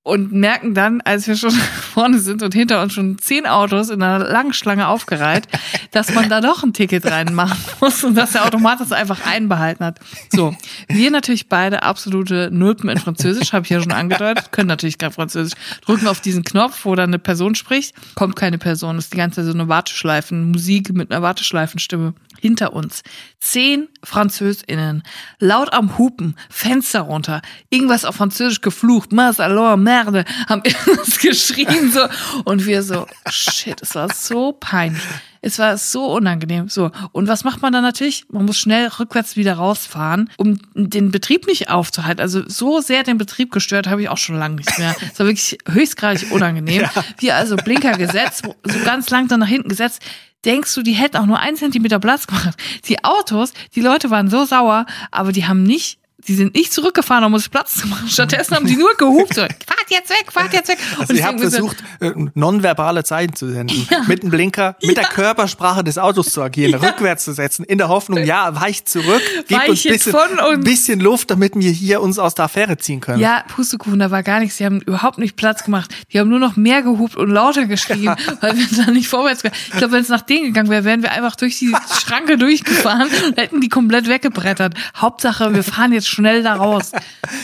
[0.07, 1.51] und merken dann, als wir schon
[1.93, 5.47] vorne sind und hinter uns schon zehn Autos in einer langen Schlange aufgereiht,
[5.91, 9.83] dass man da doch ein Ticket reinmachen muss und dass der Automat das einfach einbehalten
[9.83, 9.99] hat.
[10.31, 10.55] So,
[10.87, 15.11] wir natürlich beide absolute Nulpen in Französisch, habe ich ja schon angedeutet, können natürlich kein
[15.11, 19.17] Französisch, drücken auf diesen Knopf, wo dann eine Person spricht, kommt keine Person, ist die
[19.17, 23.03] ganze Zeit so eine Warteschleifen, Musik mit einer Warteschleifenstimme hinter uns.
[23.39, 25.03] Zehn FranzösInnen,
[25.39, 31.91] laut am Hupen, Fenster runter, irgendwas auf Französisch geflucht, mas alors, merde, haben irgendwas geschrien
[31.91, 32.07] so
[32.45, 35.03] und wir so, shit, es war so peinlich.
[35.41, 36.69] Es war so unangenehm.
[36.69, 36.91] So.
[37.11, 38.25] Und was macht man dann natürlich?
[38.29, 42.21] Man muss schnell rückwärts wieder rausfahren, um den Betrieb nicht aufzuhalten.
[42.21, 44.95] Also so sehr den Betrieb gestört habe ich auch schon lange nicht mehr.
[45.11, 46.83] Es war wirklich höchstgradig unangenehm.
[47.19, 50.01] Wir also Blinker gesetzt, so ganz lang dann nach hinten gesetzt.
[50.45, 52.57] Denkst du, die hätten auch nur einen Zentimeter Platz gemacht?
[52.85, 57.23] Die Autos, die Leute waren so sauer, aber die haben nicht, die sind nicht zurückgefahren,
[57.23, 58.07] um uns Platz zu machen.
[58.07, 59.33] Stattdessen haben die nur gehupt.
[59.33, 59.41] So,
[59.87, 60.79] quack, jetzt weg, fahrt jetzt weg.
[60.99, 63.87] Also ich habe versucht, äh, nonverbale Zeichen zu senden.
[63.89, 64.03] Ja.
[64.07, 65.03] Mit dem Blinker, mit ja.
[65.03, 66.89] der Körpersprache des Autos zu agieren, ja.
[66.89, 71.31] rückwärts zu setzen, in der Hoffnung, ja, weicht zurück, gebt uns ein bisschen, bisschen, Luft,
[71.31, 73.19] damit wir hier uns aus der Affäre ziehen können.
[73.19, 74.57] Ja, Pustekuchen, da war gar nichts.
[74.57, 75.93] Sie haben überhaupt nicht Platz gemacht.
[76.11, 79.51] Die haben nur noch mehr gehupt und lauter geschrien, weil wir da nicht vorwärts gehen.
[79.67, 83.09] Ich glaube, wenn es nach denen gegangen wäre, wären wir einfach durch die Schranke durchgefahren
[83.25, 84.73] und hätten die komplett weggebrettert.
[84.95, 86.91] Hauptsache, wir fahren jetzt schnell da raus.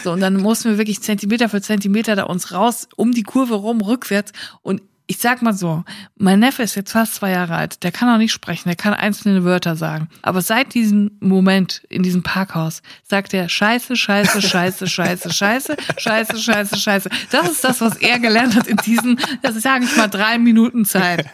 [0.04, 3.56] So, und dann mussten wir wirklich Zentimeter für Zentimeter da uns raus, um die Kurve
[3.56, 4.34] rum, rückwärts.
[4.62, 5.84] Und ich sag mal so,
[6.16, 7.84] mein Neffe ist jetzt fast zwei Jahre alt.
[7.84, 10.08] Der kann auch nicht sprechen, der kann einzelne Wörter sagen.
[10.22, 16.40] Aber seit diesem Moment in diesem Parkhaus sagt er Scheiße, Scheiße, Scheiße, Scheiße, Scheiße, Scheiße,
[16.40, 17.10] Scheiße, Scheiße.
[17.32, 20.38] Das ist das, was er gelernt hat in diesen, das ist sage ich mal, drei
[20.38, 21.26] Minuten Zeit.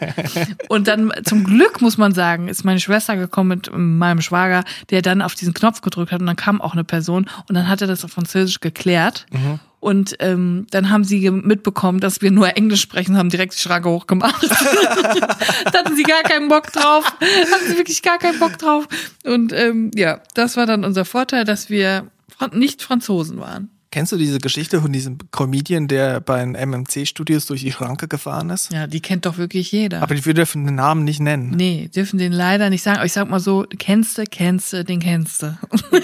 [0.68, 5.00] Und dann zum Glück muss man sagen, ist meine Schwester gekommen mit meinem Schwager, der
[5.00, 7.80] dann auf diesen Knopf gedrückt hat und dann kam auch eine Person und dann hat
[7.80, 9.26] er das auf Französisch geklärt.
[9.30, 9.60] Mhm.
[9.80, 13.88] Und ähm, dann haben sie mitbekommen, dass wir nur Englisch sprechen, haben direkt die Schranke
[13.88, 14.42] hochgemacht.
[15.72, 17.06] da hatten sie gar keinen Bock drauf.
[17.06, 18.86] Hatten sie wirklich gar keinen Bock drauf.
[19.24, 22.06] Und ähm, ja, das war dann unser Vorteil, dass wir
[22.52, 23.70] nicht Franzosen waren.
[23.92, 28.50] Kennst du diese Geschichte von diesem Comedian, der bei den MMC-Studios durch die Schranke gefahren
[28.50, 28.72] ist?
[28.72, 30.00] Ja, die kennt doch wirklich jeder.
[30.00, 31.50] Aber wir dürfen den Namen nicht nennen.
[31.56, 32.98] Nee, dürfen den leider nicht sagen.
[32.98, 35.58] Aber ich sag mal so, kennst du, kennst du, den kennst du.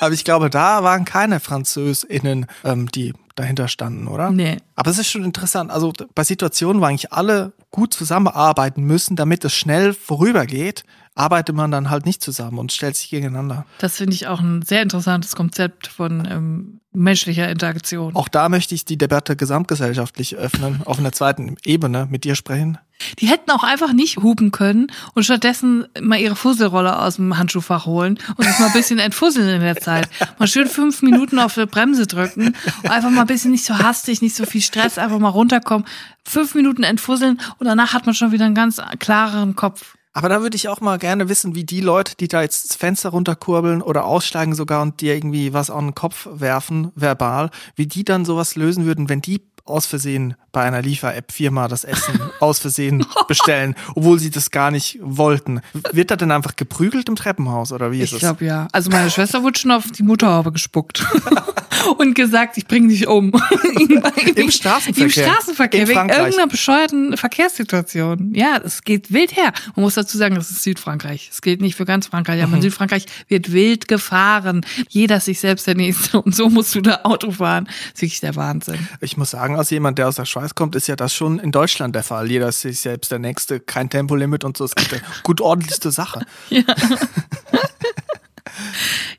[0.00, 4.30] Aber ich glaube, da waren keine FranzösInnen, ähm, die dahinter standen, oder?
[4.30, 4.58] Nee.
[4.76, 5.70] Aber es ist schon interessant.
[5.70, 11.70] Also bei Situationen, wo eigentlich alle gut zusammenarbeiten müssen, damit es schnell vorübergeht, arbeitet man
[11.70, 13.66] dann halt nicht zusammen und stellt sich gegeneinander.
[13.78, 18.14] Das finde ich auch ein sehr interessantes Konzept von ähm, menschlicher Interaktion.
[18.14, 22.78] Auch da möchte ich die Debatte gesamtgesellschaftlich öffnen, auf einer zweiten Ebene mit dir sprechen.
[23.18, 27.84] Die hätten auch einfach nicht hupen können und stattdessen mal ihre Fusselrolle aus dem Handschuhfach
[27.84, 30.08] holen und sich mal ein bisschen entfusseln in der Zeit.
[30.38, 33.76] Mal schön fünf Minuten auf die Bremse drücken und einfach mal ein bisschen nicht so
[33.76, 35.86] hastig, nicht so viel Stress, einfach mal runterkommen,
[36.24, 39.96] fünf Minuten entfusseln und danach hat man schon wieder einen ganz klareren Kopf.
[40.14, 42.76] Aber da würde ich auch mal gerne wissen, wie die Leute, die da jetzt das
[42.76, 47.86] Fenster runterkurbeln oder aussteigen sogar und dir irgendwie was an den Kopf werfen, verbal, wie
[47.86, 52.58] die dann sowas lösen würden, wenn die aus Versehen bei einer Liefer-App-Firma das Essen aus
[52.58, 55.60] Versehen bestellen, obwohl sie das gar nicht wollten.
[55.92, 58.16] Wird da denn einfach geprügelt im Treppenhaus oder wie ist ich es?
[58.16, 58.68] Ich glaube ja.
[58.72, 61.06] Also meine Schwester wurde schon auf die Mutterhaube gespuckt
[61.98, 63.32] und gesagt, ich bringe dich um.
[64.36, 65.04] Im Straßenverkehr.
[65.04, 68.34] Im Straßenverkehr, wegen irgendeiner bescheuerten Verkehrssituation.
[68.34, 69.52] Ja, es geht wild her.
[69.74, 71.30] Man muss dazu sagen, das ist Südfrankreich.
[71.32, 72.56] Es gilt nicht für ganz Frankreich, aber mhm.
[72.56, 74.64] in Südfrankreich wird wild gefahren.
[74.88, 77.64] Jeder sich selbst der Nächste und so musst du da Auto fahren.
[77.64, 78.88] Das ist wirklich der Wahnsinn.
[79.00, 81.52] Ich muss sagen, als jemand, der aus der Schweiz kommt, ist ja das schon in
[81.52, 82.30] Deutschland der Fall.
[82.30, 84.64] Jeder ist sich selbst der Nächste, kein Tempolimit und so.
[84.64, 86.20] Es gibt eine gut ordentlichste Sache.
[86.50, 86.62] Ja.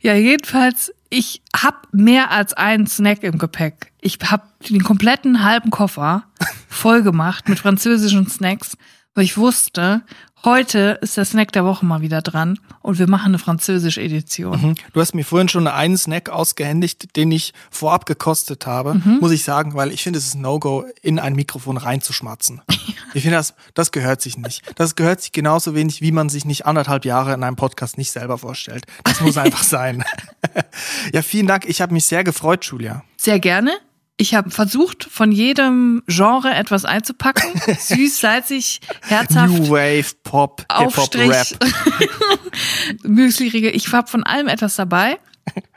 [0.02, 3.92] ja, jedenfalls, ich hab mehr als einen Snack im Gepäck.
[4.02, 6.24] Ich hab den kompletten halben Koffer
[6.68, 8.78] voll gemacht mit französischen Snacks,
[9.14, 10.04] weil ich wusste,
[10.46, 14.62] Heute ist der Snack der Woche mal wieder dran und wir machen eine französische Edition.
[14.62, 14.76] Mhm.
[14.92, 19.20] Du hast mir vorhin schon einen Snack ausgehändigt, den ich vorab gekostet habe, mhm.
[19.22, 22.62] muss ich sagen, weil ich finde, es ist No-Go, in ein Mikrofon reinzuschmatzen.
[23.14, 24.64] ich finde, das, das gehört sich nicht.
[24.76, 28.12] Das gehört sich genauso wenig, wie man sich nicht anderthalb Jahre in einem Podcast nicht
[28.12, 28.86] selber vorstellt.
[29.06, 30.04] Das muss einfach sein.
[31.14, 31.64] ja, vielen Dank.
[31.70, 33.06] Ich habe mich sehr gefreut, Julia.
[33.16, 33.72] Sehr gerne.
[34.18, 37.50] Ich habe versucht, von jedem Genre etwas einzupacken.
[37.80, 39.52] Süß, salzig, herzhaft.
[39.54, 41.48] New Wave, Pop, Hip-Hop, Rap.
[43.04, 43.76] Müsli-Riegel.
[43.76, 45.20] Ich habe von allem etwas dabei.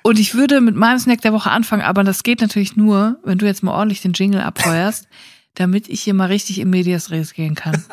[0.02, 3.38] Und ich würde mit meinem Snack der Woche anfangen, aber das geht natürlich nur, wenn
[3.38, 5.08] du jetzt mal ordentlich den Jingle abfeuerst,
[5.54, 7.84] damit ich hier mal richtig in Medias Res gehen kann.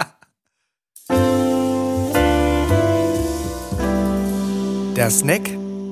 [4.96, 5.50] Der Snack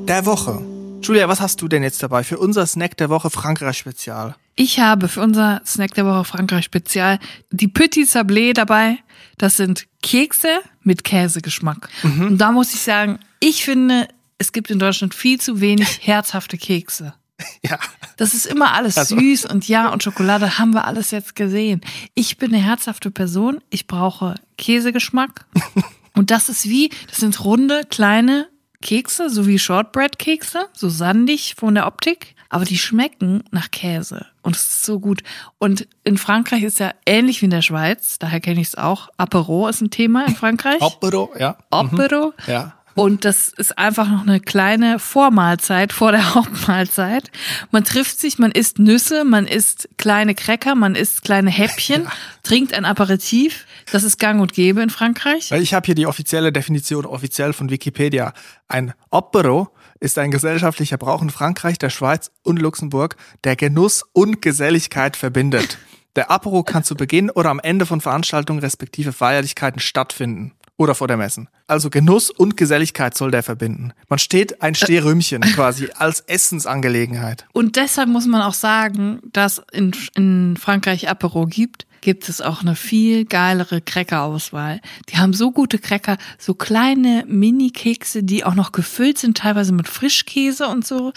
[0.08, 0.71] der Woche.
[1.04, 4.36] Julia, was hast du denn jetzt dabei für unser Snack der Woche Frankreich Spezial?
[4.56, 7.18] Ich habe für unser Snack der Woche Frankreich Spezial
[7.50, 8.98] die Petit Sablé dabei.
[9.38, 11.90] Das sind Kekse mit Käsegeschmack.
[12.04, 12.28] Mhm.
[12.28, 16.58] Und da muss ich sagen, ich finde, es gibt in Deutschland viel zu wenig herzhafte
[16.58, 17.16] Kekse.
[17.64, 17.80] Ja.
[18.18, 19.18] Das ist immer alles also.
[19.18, 21.82] süß und ja, und Schokolade haben wir alles jetzt gesehen.
[22.14, 23.62] Ich bin eine herzhafte Person.
[23.72, 25.46] Ich brauche Käsegeschmack.
[26.14, 28.48] und das ist wie, das sind runde, kleine
[28.82, 34.56] Kekse, so wie Shortbread-Kekse, so sandig von der Optik, aber die schmecken nach Käse und
[34.56, 35.24] es ist so gut.
[35.58, 39.10] Und in Frankreich ist ja ähnlich wie in der Schweiz, daher kenne ich es auch.
[39.18, 40.82] Apero ist ein Thema in Frankreich.
[40.82, 41.58] Apero, ja.
[41.70, 42.34] Apero.
[42.46, 42.52] Mhm.
[42.52, 42.74] Ja.
[42.94, 47.32] Und das ist einfach noch eine kleine Vormahlzeit vor der Hauptmahlzeit.
[47.72, 52.12] Man trifft sich, man isst Nüsse, man isst kleine Cracker, man isst kleine Häppchen, ja.
[52.44, 53.66] trinkt ein Aperitif.
[53.92, 55.52] Das ist gang und gäbe in Frankreich.
[55.52, 58.34] Ich habe hier die offizielle Definition, offiziell von Wikipedia.
[58.68, 64.42] Ein Opero ist ein gesellschaftlicher Brauch in Frankreich, der Schweiz und Luxemburg, der Genuss und
[64.42, 65.78] Geselligkeit verbindet.
[66.16, 70.54] Der Apero kann zu Beginn oder am Ende von Veranstaltungen respektive Feierlichkeiten stattfinden.
[70.78, 71.48] Oder vor der Messen.
[71.68, 73.94] Also Genuss und Geselligkeit soll der verbinden.
[74.10, 77.46] Man steht ein Stehrümchen quasi als Essensangelegenheit.
[77.54, 82.62] Und deshalb muss man auch sagen, dass in, in Frankreich Apero gibt, gibt es auch
[82.62, 84.82] eine viel geilere Cracker-Auswahl.
[85.10, 89.88] Die haben so gute Cracker, so kleine Mini-Kekse, die auch noch gefüllt sind, teilweise mit
[89.88, 91.14] Frischkäse und so.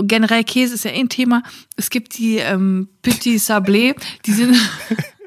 [0.00, 1.42] Generell Käse ist ja eh ein Thema.
[1.76, 4.56] Es gibt die ähm, Petit Sablé, die sind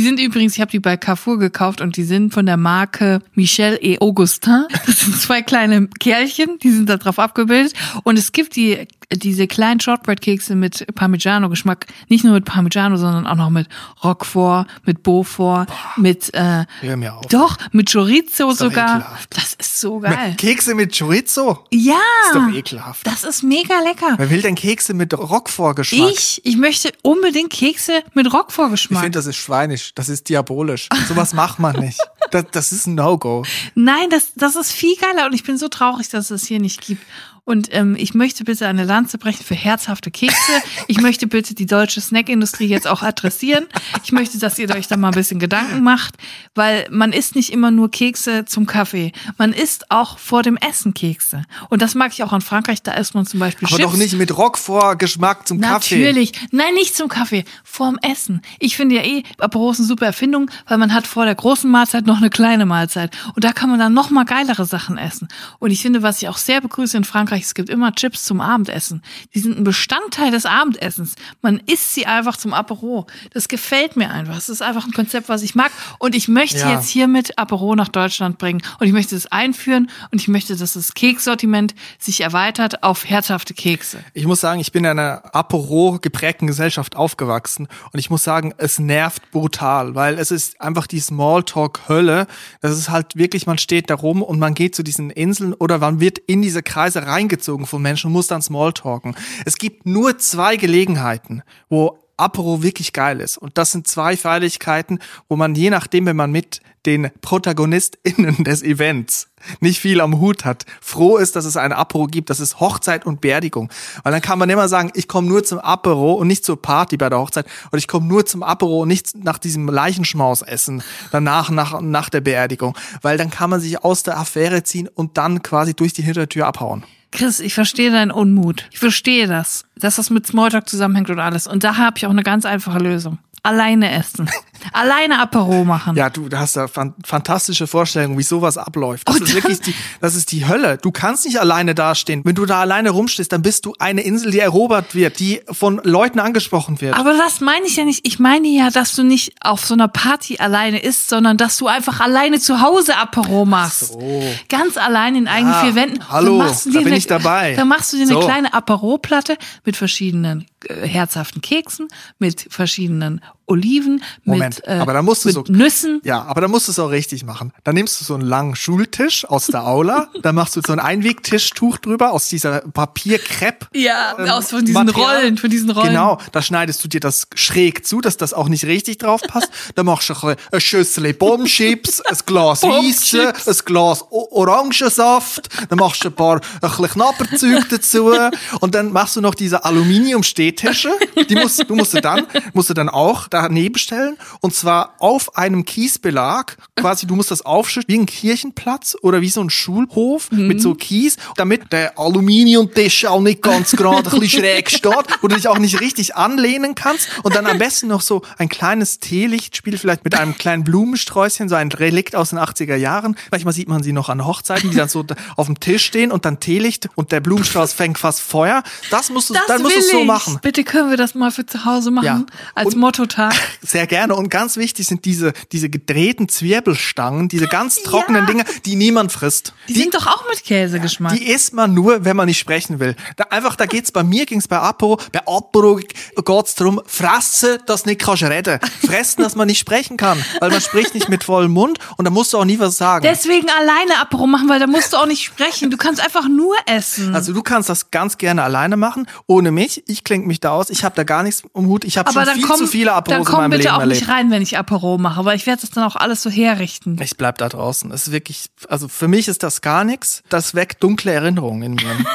[0.00, 3.20] Die sind übrigens, ich habe die bei Carrefour gekauft und die sind von der Marke
[3.34, 4.64] Michel et Augustin.
[4.86, 7.74] Das sind zwei kleine Kerlchen, die sind da drauf abgebildet.
[8.04, 13.34] Und es gibt die diese kleinen Shortbread-Kekse mit Parmigiano-Geschmack, nicht nur mit Parmigiano, sondern auch
[13.34, 13.66] noch mit
[14.04, 17.26] Roquefort, mit Beaufort, mit äh, Hör mir auf.
[17.26, 18.98] doch mit Chorizo Ist sogar.
[19.00, 19.36] ekelhaft.
[19.36, 20.34] Das ist so geil.
[20.38, 21.64] Kekse mit Chorizo?
[21.72, 21.94] Ja,
[22.26, 23.04] Ist doch ekelhaft.
[23.04, 24.14] das ist mega lecker.
[24.16, 26.12] Wer will denn Kekse mit Roquefort-Geschmack?
[26.12, 29.02] Ich, ich möchte unbedingt Kekse mit Ich Roquefort-Geschmack.
[29.02, 29.89] finde, das ist schweinisch.
[29.94, 30.88] Das ist diabolisch.
[31.08, 32.00] Sowas macht man nicht.
[32.30, 33.44] Das, das ist ein No-Go.
[33.74, 36.80] Nein, das, das ist viel geiler und ich bin so traurig, dass es hier nicht
[36.80, 37.04] gibt.
[37.50, 40.52] Und ähm, ich möchte bitte eine Lanze brechen für herzhafte Kekse.
[40.86, 43.66] Ich möchte bitte die deutsche Snackindustrie jetzt auch adressieren.
[44.04, 46.14] Ich möchte, dass ihr euch da mal ein bisschen Gedanken macht,
[46.54, 49.10] weil man isst nicht immer nur Kekse zum Kaffee.
[49.36, 51.42] Man isst auch vor dem Essen Kekse.
[51.70, 52.84] Und das mag ich auch in Frankreich.
[52.84, 53.90] Da isst man zum Beispiel Aber Chips.
[53.90, 55.96] doch nicht mit Roquefort-Geschmack zum Kaffee.
[55.96, 56.32] Natürlich.
[56.52, 57.44] Nein, nicht zum Kaffee.
[57.64, 58.42] Vorm Essen.
[58.60, 61.68] Ich finde ja eh, Apero ist eine super Erfindung, weil man hat vor der großen
[61.68, 63.10] Mahlzeit noch eine kleine Mahlzeit.
[63.34, 65.26] Und da kann man dann noch mal geilere Sachen essen.
[65.58, 68.40] Und ich finde, was ich auch sehr begrüße in Frankreich, es gibt immer Chips zum
[68.40, 69.02] Abendessen.
[69.34, 71.14] Die sind ein Bestandteil des Abendessens.
[71.42, 73.06] Man isst sie einfach zum Apero.
[73.32, 74.36] Das gefällt mir einfach.
[74.36, 75.70] Es ist einfach ein Konzept, was ich mag.
[75.98, 76.72] Und ich möchte Ja.
[76.72, 78.62] jetzt hiermit Apero nach Deutschland bringen.
[78.78, 79.90] Und ich möchte es einführen.
[80.10, 83.98] Und ich möchte, dass das Kekssortiment sich erweitert auf herzhafte Kekse.
[84.14, 88.54] Ich muss sagen, ich bin in einer Apero geprägten Gesellschaft aufgewachsen und ich muss sagen,
[88.58, 92.26] es nervt brutal, weil es ist einfach die Smalltalk-Hölle.
[92.60, 95.78] Das ist halt wirklich, man steht da rum und man geht zu diesen Inseln oder
[95.78, 99.14] man wird in diese Kreise reingezogen von Menschen und muss dann Smalltalken.
[99.44, 103.38] Es gibt nur zwei Gelegenheiten, wo Apero wirklich geil ist.
[103.38, 108.62] Und das sind zwei Feierlichkeiten, wo man je nachdem, wenn man mit den ProtagonistInnen des
[108.62, 109.28] Events
[109.60, 113.06] nicht viel am Hut hat, froh ist, dass es ein Apero gibt, das ist Hochzeit
[113.06, 113.70] und Beerdigung.
[114.02, 116.98] Weil dann kann man immer sagen, ich komme nur zum Apero und nicht zur Party
[116.98, 120.82] bei der Hochzeit oder ich komme nur zum Apero und nicht nach diesem Leichenschmaus essen,
[121.10, 122.76] danach nach, nach der Beerdigung.
[123.00, 126.46] Weil dann kann man sich aus der Affäre ziehen und dann quasi durch die Hintertür
[126.46, 126.84] abhauen.
[127.12, 128.66] Chris, ich verstehe deinen Unmut.
[128.70, 131.46] Ich verstehe das, dass das mit Smalltalk zusammenhängt und alles.
[131.46, 133.18] Und da habe ich auch eine ganz einfache Lösung.
[133.42, 134.28] Alleine essen.
[134.74, 135.96] Alleine Apero machen.
[135.96, 139.08] Ja, du, hast da fan fantastische Vorstellungen, wie sowas abläuft.
[139.08, 140.76] Das Und ist wirklich die, das ist die Hölle.
[140.76, 142.20] Du kannst nicht alleine dastehen.
[142.24, 145.80] Wenn du da alleine rumstehst, dann bist du eine Insel, die erobert wird, die von
[145.84, 146.94] Leuten angesprochen wird.
[146.98, 148.06] Aber das meine ich ja nicht.
[148.06, 151.66] Ich meine ja, dass du nicht auf so einer Party alleine isst, sondern dass du
[151.66, 153.92] einfach alleine zu Hause Apero machst.
[153.94, 154.22] so.
[154.50, 156.08] Ganz allein in eigenen Ja, vier Wänden.
[156.10, 157.54] hallo, da bin eine, ich dabei.
[157.54, 158.20] Dann machst du dir eine So.
[158.20, 165.26] kleine Apero-Platte mit verschiedenen herzhaften Keksen, mit verschiedenen Oliven, Moment, mit, äh, aber da musst
[165.26, 166.00] mit so Nüssen.
[166.04, 167.52] Ja, aber da musst du es auch richtig machen.
[167.64, 170.80] Dann nimmst du so einen langen Schultisch aus der Aula, dann machst du so ein
[170.80, 173.68] Einwegtischtuch drüber aus dieser Papierkrepp.
[173.74, 175.16] Ja, ähm, aus von diesen Material.
[175.16, 175.88] Rollen, von diesen Rollen.
[175.88, 179.50] Genau, da schneidest du dir das schräg zu, dass das auch nicht richtig drauf passt.
[179.74, 186.04] Dann machst du ein eine Schüssel Bombschips, ein Glas Weisse, ein Glas Orangensaft, dann machst
[186.04, 188.12] du ein paar ein bisschen Knabberzeug dazu
[188.60, 190.90] und dann machst du noch diese Aluminium-Stehtische.
[191.28, 195.36] Die musst, du musst du dann, musst du dann auch daneben stellen und zwar auf
[195.36, 196.56] einem Kiesbelag.
[196.76, 200.74] Quasi, du musst das aufschütten wie ein Kirchenplatz oder wie so ein Schulhof mit so
[200.74, 205.48] Kies, damit der Aluminiumtisch auch nicht ganz gerade ein bisschen schräg steht, wo du dich
[205.48, 210.04] auch nicht richtig anlehnen kannst und dann am besten noch so ein kleines Teelichtspiel, vielleicht
[210.04, 213.16] mit einem kleinen Blumensträußchen, so ein Relikt aus den 80er Jahren.
[213.30, 215.04] Manchmal sieht man sie noch an Hochzeiten, die dann so
[215.36, 218.62] auf dem Tisch stehen und dann Teelicht und der Blumenstrauß fängt fast Feuer.
[218.90, 220.38] Das musst du, Das dann musst du so machen.
[220.42, 222.22] Bitte können wir das mal für zu Hause machen Ja.
[222.54, 222.80] als Und-
[223.62, 224.14] Sehr gerne.
[224.14, 229.54] Und ganz wichtig sind diese, diese gedrehten Zwirbelstangen, diese ganz trockenen Dinge, die niemand frisst.
[229.68, 231.14] Die, sind doch auch mit Käsegeschmack.
[231.14, 232.96] Die isst man nur, wenn man nicht sprechen will.
[233.16, 234.98] Da einfach, da geht's bei mir ging's bei Apero.
[235.12, 238.58] Bei Apero geht's darum, fressen, dass nicht kannst reden.
[238.84, 240.22] Fressen, dass man nicht sprechen kann.
[240.40, 243.04] Weil man spricht nicht mit vollem Mund und da musst du auch nie was sagen.
[243.04, 245.70] Deswegen alleine Apero machen, weil da musst du auch nicht sprechen.
[245.70, 247.14] Du kannst einfach nur essen.
[247.14, 249.82] also du kannst das ganz gerne alleine machen, ohne mich.
[249.86, 250.70] Ich klinge mich da aus.
[250.70, 251.84] Ich habe da gar nichts im Hut.
[251.84, 254.00] Ich habe schon viel zu viele dann komm bitte Leben auch erlebt.
[254.00, 256.96] nicht rein, wenn ich Apero mache, weil ich werde das dann auch alles so herrichten.
[257.00, 257.90] Ich bleib da draußen.
[257.92, 260.22] Es ist wirklich, also für mich ist das gar nichts.
[260.28, 261.80] Das weckt dunkle Erinnerungen in mir.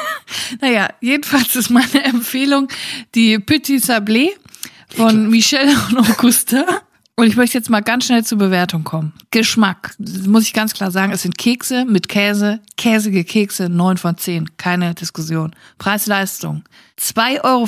[0.60, 2.68] Naja, jedenfalls ist meine Empfehlung
[3.14, 4.30] die Petit Sablé
[4.88, 6.64] von Michel und Augusta.
[7.18, 9.14] Und ich möchte jetzt mal ganz schnell zur Bewertung kommen.
[9.30, 13.96] Geschmack, das muss ich ganz klar sagen, es sind Kekse mit Käse, käsige Kekse, 9
[13.96, 15.56] von 10, keine Diskussion.
[15.78, 16.64] Preis-Leistung,
[17.00, 17.66] 2,85 Euro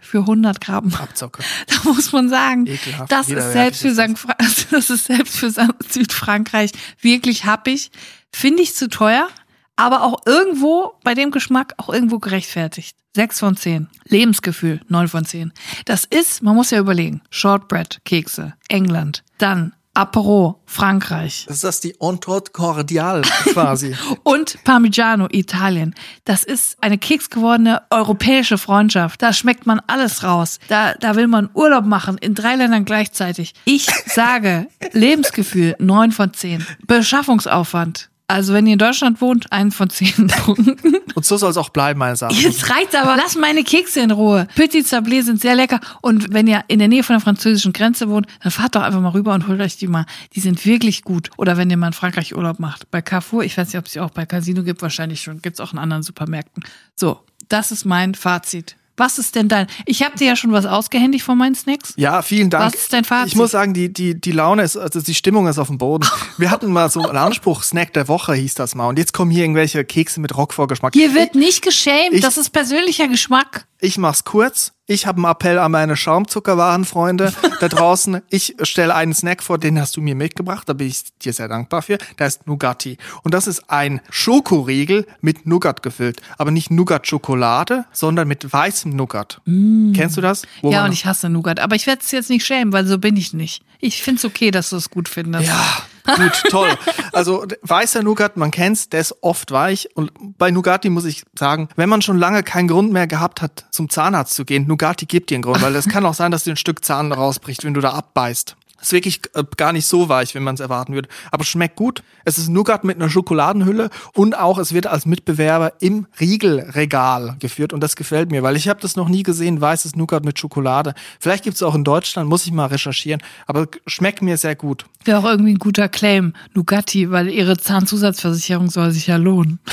[0.00, 0.94] für 100 Gramm.
[0.94, 1.42] Abzocke.
[1.66, 4.10] Da muss man sagen, Ekelhaft, das ist selbst für das.
[4.10, 4.18] St.
[4.18, 4.36] Fra-
[4.70, 5.50] das ist selbst für
[5.90, 6.70] Südfrankreich
[7.02, 7.90] wirklich happig.
[8.32, 9.28] Finde ich zu teuer,
[9.76, 12.96] aber auch irgendwo bei dem Geschmack auch irgendwo gerechtfertigt.
[13.14, 13.88] 6 von 10.
[14.04, 15.52] Lebensgefühl 9 von 10.
[15.86, 21.80] Das ist, man muss ja überlegen, Shortbread Kekse, England, dann Apero, Frankreich Das ist das
[21.80, 23.96] die Entorte Cordial quasi.
[24.24, 25.94] und Parmigiano, Italien.
[26.24, 29.22] Das ist eine keksgewordene europäische Freundschaft.
[29.22, 30.58] Da schmeckt man alles raus.
[30.68, 33.54] Da, da will man Urlaub machen in drei Ländern gleichzeitig.
[33.64, 36.66] Ich sage Lebensgefühl 9 von 10.
[36.86, 38.10] Beschaffungsaufwand.
[38.28, 40.96] Also wenn ihr in Deutschland wohnt, ein von zehn Punkten.
[41.14, 42.36] Und so soll es auch bleiben, meine Sachen.
[42.36, 43.16] Jetzt reicht's aber.
[43.16, 44.48] Lass meine Kekse in Ruhe.
[44.56, 45.80] Petit Sablé sind sehr lecker.
[46.02, 49.00] Und wenn ihr in der Nähe von der französischen Grenze wohnt, dann fahrt doch einfach
[49.00, 50.06] mal rüber und holt euch die mal.
[50.34, 51.30] Die sind wirklich gut.
[51.36, 52.90] Oder wenn ihr mal in Frankreich Urlaub macht.
[52.90, 55.40] Bei Carrefour, ich weiß nicht, ob es sie auch bei Casino gibt, wahrscheinlich schon.
[55.40, 56.64] Gibt's auch in anderen Supermärkten.
[56.96, 58.76] So, das ist mein Fazit.
[58.96, 59.66] Was ist denn dein?
[59.84, 61.92] Ich habe dir ja schon was ausgehändigt von meinen Snacks.
[61.96, 62.64] Ja, vielen Dank.
[62.72, 63.28] Was ist dein Fazit?
[63.28, 66.08] Ich muss sagen, die, die, die Laune ist, also die Stimmung ist auf dem Boden.
[66.38, 68.88] Wir hatten mal so einen Anspruch, Snack der Woche hieß das mal.
[68.88, 70.94] Und jetzt kommen hier irgendwelche Kekse mit Roquefort-Geschmack.
[70.94, 72.12] Hier wird nicht geschämt.
[72.14, 73.66] ich- das ist persönlicher Geschmack.
[73.80, 74.72] Ich mach's kurz.
[74.86, 78.22] Ich habe einen Appell an meine Schaumzuckerwarenfreunde da draußen.
[78.30, 80.68] Ich stelle einen Snack vor, den hast du mir mitgebracht.
[80.68, 81.98] Da bin ich dir sehr dankbar für.
[82.16, 82.96] Da ist Nugatti.
[83.22, 86.20] Und das ist ein Schokoriegel mit Nougat gefüllt.
[86.38, 89.40] Aber nicht Nougat-Schokolade, sondern mit weißem Nougat.
[89.44, 90.42] Kennst du das?
[90.62, 90.72] Wo Mm.
[90.72, 91.58] ja, und ich hasse Nougat.
[91.60, 93.62] Aber ich werde es jetzt nicht schämen, weil so bin ich nicht.
[93.80, 95.46] Ich find's okay, dass du es gut findest.
[95.48, 95.64] Ja,
[96.06, 96.70] gut, toll.
[97.12, 99.88] Also weißer Nougat, man kennt's, der ist oft weich.
[99.94, 103.66] Und bei Nugatti muss ich sagen, wenn man schon lange keinen Grund mehr gehabt hat,
[103.70, 106.44] zum Zahnarzt zu gehen, Nugatti gibt dir einen Grund, weil es kann auch sein, dass
[106.44, 108.56] dir ein Stück Zahn rausbricht, wenn du da abbeißt.
[108.80, 111.08] Ist wirklich äh, gar nicht so weich, wenn man es erwarten würde.
[111.30, 112.02] Aber schmeckt gut.
[112.24, 117.72] Es ist Nougat mit einer Schokoladenhülle und auch es wird als Mitbewerber im Riegelregal geführt
[117.72, 120.94] und das gefällt mir, weil ich habe das noch nie gesehen, weißes Nougat mit Schokolade.
[121.20, 124.86] Vielleicht gibt's auch in Deutschland, muss ich mal recherchieren, aber schmeckt mir sehr gut.
[125.04, 126.34] Wäre auch irgendwie ein guter Claim.
[126.54, 129.58] Nugatti, weil ihre Zahnzusatzversicherung soll sich ja lohnen.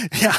[0.20, 0.32] Ja.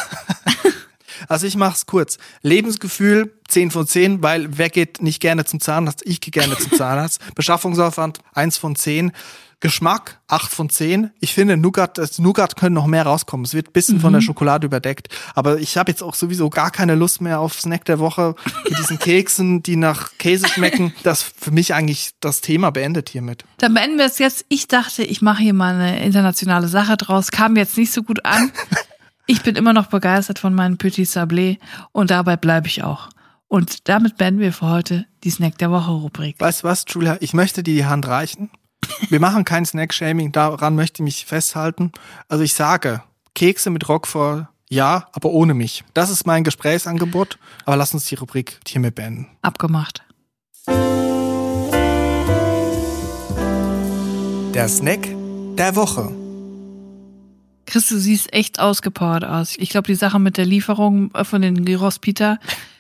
[1.32, 2.18] Also ich mach's kurz.
[2.42, 6.02] Lebensgefühl 10 von 10, weil wer geht nicht gerne zum Zahnarzt?
[6.06, 7.22] Ich gehe gerne zum Zahnarzt.
[7.36, 9.14] Beschaffungsaufwand 1 von 10.
[9.62, 11.12] Geschmack 8 von 10.
[11.22, 13.46] Ich finde Nougat, das Nougat können noch mehr rauskommen.
[13.46, 15.08] Es wird ein bisschen von der Schokolade überdeckt.
[15.34, 18.36] Aber ich habe jetzt auch sowieso gar keine Lust mehr auf Snack der Woche
[18.68, 20.94] mit diesen Keksen, die nach Käse schmecken.
[21.04, 23.46] Das für mich eigentlich das Thema beendet hiermit.
[23.60, 24.44] Dann beenden wir es jetzt.
[24.50, 27.32] Ich dachte, ich mache hier mal eine internationale Sache draus.
[27.32, 28.52] Kam jetzt nicht so gut an.
[29.32, 31.58] Ich bin immer noch begeistert von meinem Petit Sablé
[31.94, 33.08] und dabei bleibe ich auch.
[33.48, 36.36] Und damit beenden wir für heute die Snack der Woche Rubrik.
[36.38, 37.16] Weißt du was, Julia?
[37.22, 38.50] Ich möchte dir die Hand reichen.
[39.08, 41.94] Wir machen kein Snack-Shaming, daran möchte ich mich festhalten.
[42.28, 45.86] Also ich sage, Kekse mit Roquefort, ja, aber ohne mich.
[45.94, 49.30] Das ist mein Gesprächsangebot, aber lass uns die Rubrik hiermit beenden.
[49.42, 50.04] Abgemacht.
[54.54, 55.08] Der Snack
[55.56, 56.21] der Woche.
[57.72, 59.56] Chris, du siehst echt ausgepowert aus.
[59.58, 62.38] Ich glaube, die Sache mit der Lieferung äh, von den Gyros Pita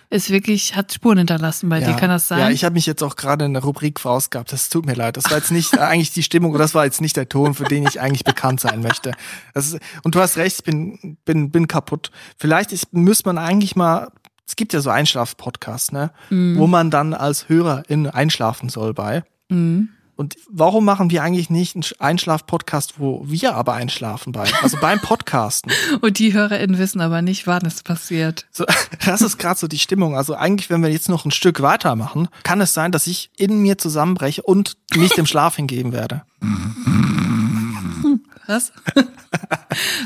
[0.10, 1.94] ist wirklich, hat Spuren hinterlassen bei dir.
[1.94, 2.40] Kann das sein?
[2.40, 4.52] Ja, ich habe mich jetzt auch gerade in der Rubrik verausgabt.
[4.52, 5.16] Das tut mir leid.
[5.16, 7.88] Das war jetzt nicht eigentlich die Stimmung, das war jetzt nicht der Ton, für den
[7.88, 9.14] ich eigentlich bekannt sein möchte.
[9.54, 12.12] Ist, und du hast recht, ich bin, bin, bin kaputt.
[12.38, 14.10] Vielleicht ist, muss man eigentlich mal,
[14.46, 16.58] es gibt ja so Einschlaf-Podcasts, ne, Mhm.
[16.58, 19.24] wo man dann als Hörerin einschlafen soll bei.
[19.48, 19.88] Mhm.
[20.22, 24.48] Und warum machen wir eigentlich nicht einen Einschlaf-Podcast, wo wir aber einschlafen bei?
[24.62, 25.72] Also beim Podcasten.
[26.00, 28.46] Und die HörerInnen wissen aber nicht, wann es passiert.
[28.52, 28.66] So,
[29.06, 30.16] das ist gerade so die Stimmung.
[30.16, 33.64] Also eigentlich, wenn wir jetzt noch ein Stück weitermachen, kann es sein, dass ich in
[33.64, 36.22] mir zusammenbreche und mich dem Schlaf hingeben werde.
[38.46, 38.74] Was?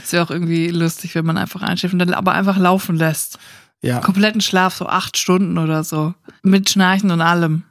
[0.02, 3.38] ist ja auch irgendwie lustig, wenn man einfach einschläft und dann aber einfach laufen lässt.
[3.82, 4.00] Ja.
[4.00, 6.14] Kompletten Schlaf, so acht Stunden oder so.
[6.42, 7.66] Mit Schnarchen und allem.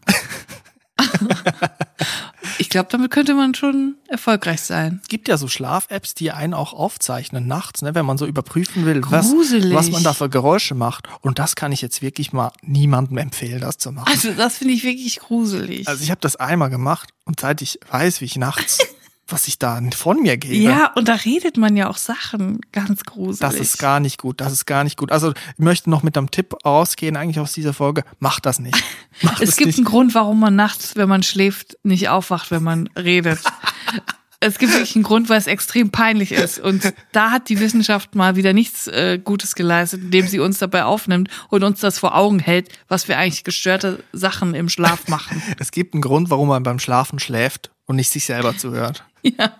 [2.59, 5.01] Ich glaube, damit könnte man schon erfolgreich sein.
[5.03, 8.87] Es gibt ja so Schlaf-Apps, die einen auch aufzeichnen nachts, ne, wenn man so überprüfen
[8.87, 11.09] will, was, was man da für Geräusche macht.
[11.21, 14.09] Und das kann ich jetzt wirklich mal niemandem empfehlen, das zu machen.
[14.11, 15.89] Also, das finde ich wirklich gruselig.
[15.89, 18.79] Also ich habe das einmal gemacht und seit ich weiß, wie ich nachts
[19.29, 20.57] was ich da von mir gebe.
[20.57, 23.39] Ja, und da redet man ja auch Sachen ganz gruselig.
[23.39, 24.41] Das ist gar nicht gut.
[24.41, 25.11] Das ist gar nicht gut.
[25.13, 28.05] Also ich möchte noch mit einem Tipp rausgehen, eigentlich aus dieser Folge.
[28.19, 28.77] Mach das nicht.
[29.23, 29.79] Mach es gibt nicht.
[29.79, 33.41] einen Grund, warum man nachts, wenn man schläft, nicht aufwacht, wenn man redet.
[34.41, 36.59] es gibt wirklich einen Grund, weil es extrem peinlich ist.
[36.59, 40.85] Und da hat die Wissenschaft mal wieder nichts äh, Gutes geleistet, indem sie uns dabei
[40.85, 45.43] aufnimmt und uns das vor Augen hält, was wir eigentlich gestörte Sachen im Schlaf machen.
[45.59, 49.05] Es gibt einen Grund, warum man beim Schlafen schläft und nicht sich selber zuhört.
[49.39, 49.53] Ja.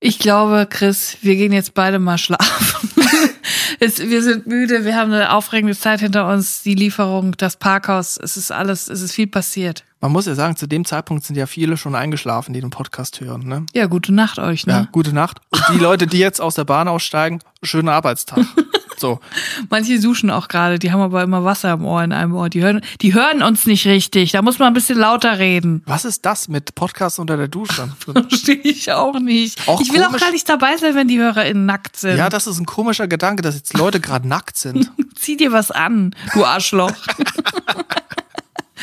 [0.00, 2.90] Ich glaube, Chris, wir gehen jetzt beide mal schlafen.
[3.80, 8.18] es, wir sind müde, wir haben eine aufregende Zeit hinter uns, die Lieferung, das Parkhaus,
[8.18, 9.82] es ist alles, es ist viel passiert.
[10.00, 13.20] Man muss ja sagen, zu dem Zeitpunkt sind ja viele schon eingeschlafen, die den Podcast
[13.22, 13.46] hören.
[13.46, 13.64] Ne?
[13.72, 14.72] Ja, gute Nacht euch, ne?
[14.72, 15.40] Ja, gute Nacht.
[15.50, 18.44] Und die Leute, die jetzt aus der Bahn aussteigen, schönen Arbeitstag.
[19.04, 19.20] So.
[19.68, 22.48] Manche duschen auch gerade, die haben aber immer Wasser im Ohr in einem Ohr.
[22.48, 24.32] Die hören, die hören uns nicht richtig.
[24.32, 25.82] Da muss man ein bisschen lauter reden.
[25.84, 27.94] Was ist das mit Podcast unter der Dusche?
[28.28, 29.68] Verstehe ich auch nicht.
[29.68, 30.22] Auch ich will komisch.
[30.22, 32.16] auch gar nicht dabei sein, wenn die HörerInnen nackt sind.
[32.16, 34.90] Ja, das ist ein komischer Gedanke, dass jetzt Leute gerade nackt sind.
[35.14, 36.90] Zieh dir was an, du Arschloch.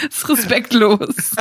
[0.08, 1.32] ist respektlos.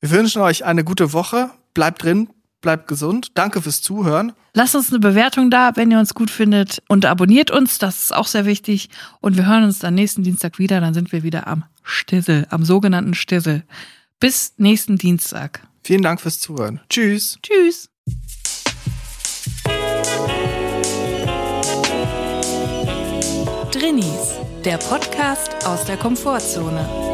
[0.00, 1.50] Wir wünschen euch eine gute Woche.
[1.74, 2.28] Bleibt drin,
[2.64, 3.30] bleibt gesund.
[3.34, 4.32] Danke fürs Zuhören.
[4.54, 6.82] Lasst uns eine Bewertung da, wenn ihr uns gut findet.
[6.88, 8.88] Und abonniert uns, das ist auch sehr wichtig.
[9.20, 10.80] Und wir hören uns dann nächsten Dienstag wieder.
[10.80, 13.62] Dann sind wir wieder am Stissel, am sogenannten Stissel.
[14.18, 15.60] Bis nächsten Dienstag.
[15.84, 16.80] Vielen Dank fürs Zuhören.
[16.88, 17.38] Tschüss.
[17.42, 17.90] Tschüss.
[23.70, 27.13] Drinnies, der Podcast aus der Komfortzone.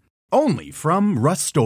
[0.33, 1.57] Only from Rust